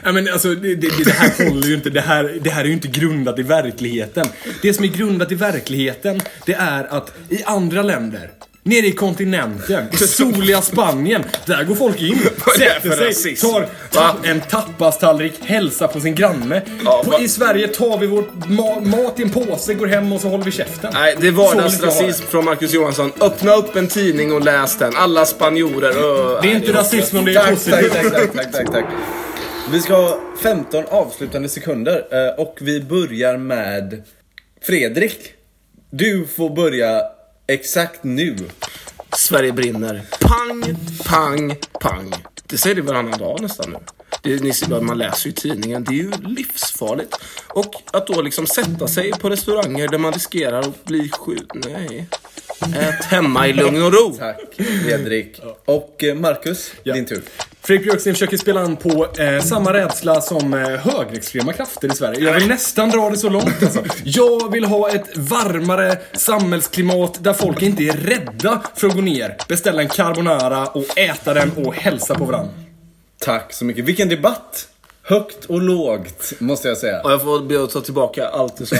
Ja, 0.05 0.12
men 0.12 0.29
alltså, 0.33 0.55
det, 0.55 0.75
det, 0.75 1.05
det 1.05 1.11
här 1.11 1.49
håller 1.49 1.68
ju 1.68 1.75
inte. 1.75 1.90
Det 1.90 2.01
här, 2.01 2.38
det 2.40 2.51
här 2.51 2.61
är 2.61 2.68
ju 2.68 2.73
inte 2.73 2.88
grundat 2.88 3.38
i 3.38 3.42
verkligheten. 3.42 4.27
Det 4.62 4.75
som 4.75 4.85
är 4.85 4.88
grundat 4.88 5.33
i 5.33 5.35
verkligheten, 5.35 6.20
det 6.47 6.55
är 6.55 6.85
att 6.85 7.12
i 7.29 7.42
andra 7.44 7.83
länder 7.83 8.31
Nere 8.66 8.87
i 8.87 8.92
kontinenten, 8.92 9.87
i 9.92 9.97
soliga 9.97 10.62
Spanien, 10.62 11.25
där 11.47 11.64
går 11.64 11.75
folk 11.75 12.03
in, 12.03 12.18
sätter 12.59 13.12
sig, 13.12 13.37
tar 13.37 13.68
ta 13.90 14.16
en 14.23 14.40
tapastallrik, 14.40 15.33
hälsar 15.42 15.88
på 15.88 16.01
sin 16.01 16.14
granne. 16.14 16.62
Ja, 16.85 17.03
på, 17.05 17.20
I 17.20 17.29
Sverige 17.29 17.68
tar 17.68 17.99
vi 17.99 18.07
vår 18.07 18.25
ma 18.47 18.81
mat 18.81 19.20
i 19.20 19.23
en 19.23 19.31
påse, 19.31 19.75
går 19.75 19.87
hem 19.87 20.12
och 20.12 20.20
så 20.20 20.29
håller 20.29 20.44
vi 20.44 20.51
käften. 20.51 20.90
Nej, 20.94 21.16
det 21.20 21.27
är 21.27 21.33
vardagsrasism 21.33 22.25
från 22.27 22.44
Marcus 22.44 22.75
Johansson. 22.75 23.12
Öppna 23.20 23.55
upp 23.55 23.77
en 23.77 23.88
tidning 23.88 24.33
och 24.33 24.40
läs 24.44 24.79
den. 24.79 24.97
Alla 24.97 25.27
spanjorer. 25.27 25.90
öh, 25.90 26.42
Det 26.42 26.49
är 26.49 26.55
inte 26.55 26.73
rasism 26.73 27.16
om 27.16 27.25
det 27.25 27.35
är 27.35 27.51
positivt. 27.51 27.92
tack, 27.92 28.12
tack, 28.12 28.33
tack, 28.33 28.53
tack, 28.53 28.73
tack. 28.73 28.85
Vi 29.70 29.81
ska 29.81 29.96
ha 29.96 30.20
15 30.42 30.85
avslutande 30.88 31.48
sekunder 31.48 32.07
eh, 32.11 32.40
och 32.40 32.59
vi 32.61 32.81
börjar 32.81 33.37
med 33.37 34.03
Fredrik. 34.61 35.33
Du 35.90 36.27
får 36.27 36.50
börja 36.50 37.03
exakt 37.46 38.05
nu. 38.05 38.37
Sverige 39.16 39.53
brinner. 39.53 40.03
Pang, 40.20 40.77
pang, 41.05 41.57
pang. 41.81 42.12
Det 42.46 42.59
säger 42.59 42.77
det 42.77 42.83
varannan 42.83 43.18
dag 43.18 43.42
nästan 43.42 43.70
nu. 43.70 43.79
Det 44.22 44.33
är, 44.33 44.40
ni 44.40 44.81
man 44.83 44.98
läser 44.98 45.27
ju 45.27 45.33
tidningen. 45.33 45.85
Det 45.85 45.90
är 45.90 46.03
ju 46.03 46.11
livsfarligt. 46.11 47.16
Och 47.48 47.74
att 47.92 48.07
då 48.07 48.22
liksom 48.22 48.46
sätta 48.46 48.88
sig 48.88 49.12
på 49.12 49.31
restauranger 49.31 49.88
där 49.88 49.98
man 49.98 50.12
riskerar 50.12 50.61
att 50.61 50.85
bli 50.85 51.09
skjuten. 51.09 51.62
Nej. 51.64 52.07
Ät 52.77 53.05
hemma 53.05 53.48
i 53.48 53.53
lugn 53.53 53.83
och 53.83 53.92
ro. 53.92 54.16
Tack 54.18 54.55
Fredrik. 54.85 55.40
Och 55.64 56.05
eh, 56.05 56.14
Marcus, 56.14 56.72
din 56.85 57.07
tur. 57.07 57.22
Fredrik 57.66 57.87
Björksten 57.87 58.14
försöker 58.14 58.37
spela 58.37 58.61
an 58.61 58.77
på 58.77 59.07
eh, 59.18 59.40
samma 59.42 59.72
rädsla 59.72 60.20
som 60.20 60.55
eh, 60.55 60.61
högerextrema 60.61 61.53
krafter 61.53 61.92
i 61.92 61.96
Sverige. 61.96 62.20
Jag 62.20 62.35
vill 62.35 62.48
nästan 62.48 62.90
dra 62.90 63.11
det 63.11 63.16
så 63.16 63.29
långt 63.29 63.62
alltså. 63.62 63.85
Jag 64.05 64.53
vill 64.53 64.64
ha 64.64 64.90
ett 64.90 65.16
varmare 65.16 65.98
samhällsklimat 66.12 67.24
där 67.24 67.33
folk 67.33 67.62
inte 67.62 67.83
är 67.83 67.92
rädda 67.92 68.62
för 68.74 68.87
att 68.87 68.94
gå 68.94 69.00
ner, 69.00 69.37
beställa 69.48 69.83
en 69.83 69.88
carbonara 69.88 70.66
och 70.66 70.98
äta 70.98 71.35
den 71.35 71.53
och 71.53 71.74
hälsa 71.74 72.14
på 72.14 72.24
varandra. 72.24 72.53
Tack 73.18 73.53
så 73.53 73.64
mycket. 73.64 73.85
Vilken 73.85 74.09
debatt! 74.09 74.68
Högt 75.07 75.45
och 75.45 75.62
lågt, 75.62 76.33
måste 76.38 76.69
jag 76.69 76.79
säga. 76.79 77.01
Och 77.01 77.12
jag 77.12 77.23
får 77.23 77.40
be 77.40 77.64
att 77.64 77.71
ta 77.71 77.81
tillbaka 77.81 78.29
allt 78.29 78.57
du 78.57 78.67
sa. 78.67 78.77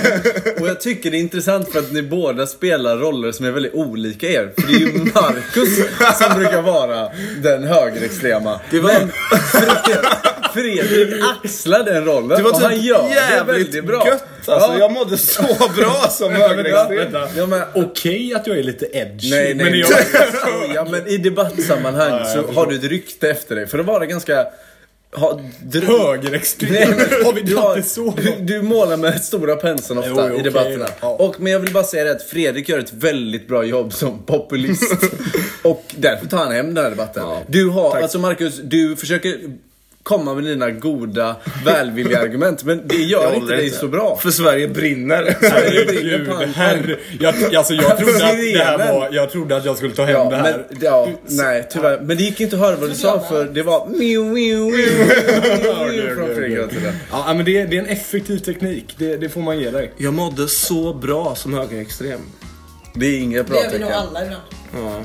Och 0.60 0.68
jag 0.68 0.80
tycker 0.80 1.10
det 1.10 1.16
är 1.16 1.20
intressant 1.20 1.72
för 1.72 1.78
att 1.78 1.92
ni 1.92 2.02
båda 2.02 2.46
spelar 2.46 2.96
roller 2.96 3.32
som 3.32 3.46
är 3.46 3.50
väldigt 3.50 3.74
olika 3.74 4.26
er. 4.30 4.52
För 4.56 4.68
det 4.68 4.74
är 4.74 4.78
ju 4.78 4.92
Marcus 5.14 5.76
som 6.18 6.38
brukar 6.38 6.62
vara 6.62 7.08
den 7.42 7.64
högerextrema. 7.64 8.60
Det 8.70 8.80
var- 8.80 8.92
Men 8.92 9.08
Fred- 9.52 10.06
Fredrik 10.54 11.22
axlar 11.44 11.84
den 11.84 12.04
rollen 12.04 12.28
Det 12.28 12.42
var 12.42 12.50
och 12.50 12.56
han 12.60 12.70
typ 12.72 12.82
gör 12.84 13.08
det 13.46 13.52
väldigt 13.52 13.84
bra. 13.84 14.06
gött 14.06 14.22
alltså. 14.46 14.72
Ja. 14.72 14.78
Jag 14.78 14.92
mådde 14.92 15.18
så 15.18 15.42
bra 15.76 16.06
som 16.10 16.32
högerextrem. 16.32 17.26
Ja, 17.36 17.46
men, 17.46 17.62
Okej 17.74 18.34
att 18.34 18.46
jag 18.46 18.58
är 18.58 18.62
lite 18.62 18.86
edgy, 18.92 19.30
nej, 19.30 19.54
nej, 19.54 19.70
men 19.70 19.78
jag... 19.78 19.90
ja, 20.74 20.86
men 20.90 21.06
i 21.06 21.16
debattsammanhang 21.16 22.24
så 22.34 22.52
har 22.52 22.66
du 22.66 22.76
ett 22.76 22.84
rykte 22.84 23.30
efter 23.30 23.54
dig. 23.56 23.66
För 23.66 23.78
att 23.78 23.86
vara 23.86 24.06
ganska... 24.06 24.46
Ha, 25.16 25.40
dr- 25.64 25.84
Högerextrem? 25.86 26.72
Nej, 26.72 26.88
men 26.88 27.24
Har 27.24 27.32
vi 27.32 27.40
du, 27.42 27.54
det 27.76 27.82
så 27.82 28.14
du, 28.16 28.32
du 28.40 28.62
målar 28.62 28.96
med 28.96 29.20
stora 29.22 29.56
penseln 29.56 29.98
ofta 29.98 30.10
Jo, 30.10 30.26
i 30.28 30.30
okej, 30.32 30.42
debatterna. 30.42 30.86
ja. 31.00 31.08
Och, 31.08 31.40
men 31.40 31.52
jag 31.52 31.60
vill 31.60 31.72
bara 31.72 31.84
säga 31.84 32.04
det 32.04 32.10
att 32.10 32.22
Fredrik 32.22 32.68
gör 32.68 32.78
ett 32.78 32.92
väldigt 32.92 33.48
bra 33.48 33.64
jobb 33.64 33.92
som 33.92 34.18
populist. 34.26 34.92
och 35.62 35.84
därför 35.96 36.26
tar 36.26 36.38
han 36.38 36.52
hem 36.52 36.74
den 36.74 36.84
här 36.84 36.90
debatten. 36.90 37.22
du 37.46 37.68
har, 37.68 37.96
alltså 37.96 38.18
Marcus, 38.18 38.60
du 38.64 38.96
försöker 38.96 39.38
komma 40.02 40.34
med 40.34 40.44
dina 40.44 40.70
goda, 40.70 41.36
välvilliga 41.64 42.20
argument. 42.20 42.64
Men 42.64 42.88
det 42.88 42.96
gör 42.96 43.22
Jag 43.22 43.34
inte 43.34 43.54
dig 43.56 43.64
inte. 43.64 43.76
så 43.76 43.88
bra. 43.88 44.16
För 44.16 44.30
Sverige 44.30 44.68
brinner. 44.68 45.36
Herregud, 45.40 46.28
herre, 46.54 46.96
jag, 47.20 47.54
alltså 47.54 47.74
jag 47.74 47.98
trodde 47.98 48.26
att 48.26 48.36
det 48.36 48.64
här 48.64 48.78
var, 48.92 49.08
jag 49.12 49.30
trodde 49.30 49.56
att 49.56 49.64
jag 49.64 49.76
skulle 49.76 49.94
ta 49.94 50.04
hem 50.04 50.14
Ja, 50.14 50.30
det 50.30 50.36
här. 50.36 50.66
men, 50.70 50.78
ja, 50.80 51.08
nej 51.24 51.66
tyvärr. 51.70 52.00
Men 52.00 52.16
det 52.16 52.22
gick 52.22 52.40
inte 52.40 52.56
att 52.56 52.62
höra 52.62 52.76
vad 52.76 52.88
du 52.90 52.94
sa 52.94 53.20
för 53.28 53.44
det 53.44 53.62
var 53.62 53.86
miu, 53.86 54.24
miu, 54.24 54.56
miu, 54.64 54.70
miu, 54.70 55.90
miu 55.90 56.14
från 56.14 56.34
Fredrik. 56.34 56.78
Ja, 57.10 57.34
men 57.34 57.44
det, 57.44 57.64
det 57.64 57.76
är 57.76 57.80
en 57.82 57.86
effektiv 57.86 58.38
teknik. 58.38 58.94
Det, 58.98 59.16
det 59.16 59.28
får 59.28 59.40
man 59.40 59.58
ge 59.58 59.70
dig. 59.70 59.92
Jag 59.96 60.14
mådde 60.14 60.48
så 60.48 60.94
bra 60.94 61.34
som 61.34 61.54
högerextrem. 61.54 62.20
Det 62.94 63.06
är 63.06 63.18
inget 63.20 63.46
Det 63.46 63.52
bra 63.52 63.62
gör 63.64 63.70
vi 63.70 63.78
nog 63.78 63.88
tecken. 63.88 64.06
alla 64.08 64.24
ibland. 64.24 64.42
Ja, 64.74 65.00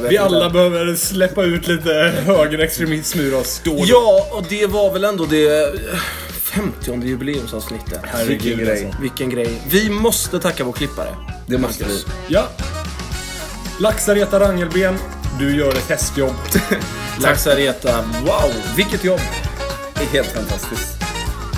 Vi 0.00 0.06
inte. 0.08 0.20
alla 0.20 0.50
behöver 0.50 0.94
släppa 0.96 1.42
ut 1.44 1.68
lite 1.68 1.92
högerextremism 2.26 3.20
ur 3.20 3.34
oss. 3.34 3.60
Då 3.64 3.70
då. 3.70 3.84
Ja, 3.86 4.28
och 4.32 4.44
det 4.48 4.66
var 4.66 4.92
väl 4.92 5.04
ändå 5.04 5.24
det 5.24 5.62
eh, 5.64 5.98
50 6.30 7.06
jubileumsavsnittet. 7.06 8.00
Vilken 8.26 8.58
grej. 8.58 8.94
Vilken 9.00 9.30
grej. 9.30 9.62
Vi 9.68 9.90
måste 9.90 10.40
tacka 10.40 10.64
vår 10.64 10.72
klippare. 10.72 11.08
Det 11.46 11.58
måste 11.58 11.84
vi. 11.84 12.04
Ja. 12.28 12.48
Laxareta 13.80 14.40
Rangelben, 14.40 14.94
du 15.38 15.56
gör 15.56 15.68
ett 15.70 15.88
hästjobb. 15.88 16.34
Laxareta, 17.22 18.04
wow, 18.24 18.52
vilket 18.76 19.04
jobb. 19.04 19.20
Det 19.94 20.00
är 20.02 20.06
helt 20.06 20.28
fantastiskt. 20.32 20.96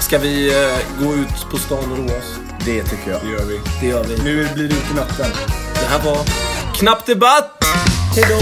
Ska 0.00 0.18
vi 0.18 0.48
eh, 0.64 1.04
gå 1.06 1.14
ut 1.14 1.50
på 1.50 1.56
stan 1.56 1.92
och 1.92 1.98
roa 1.98 2.18
oss? 2.18 2.34
Det 2.64 2.82
tycker 2.82 3.10
jag. 3.10 3.20
Det 3.24 3.30
gör 3.32 3.44
vi. 3.44 3.60
Det 3.80 3.86
gör 3.86 4.04
vi. 4.04 4.16
Nu 4.24 4.48
blir 4.54 4.68
det 4.68 4.74
ut 4.74 4.90
i 4.92 4.94
natten. 4.96 5.26
Det 5.74 5.86
här 5.86 6.04
var 6.04 6.18
Knapp 6.74 7.06
Debatt! 7.06 7.64
Hejdå! 8.14 8.38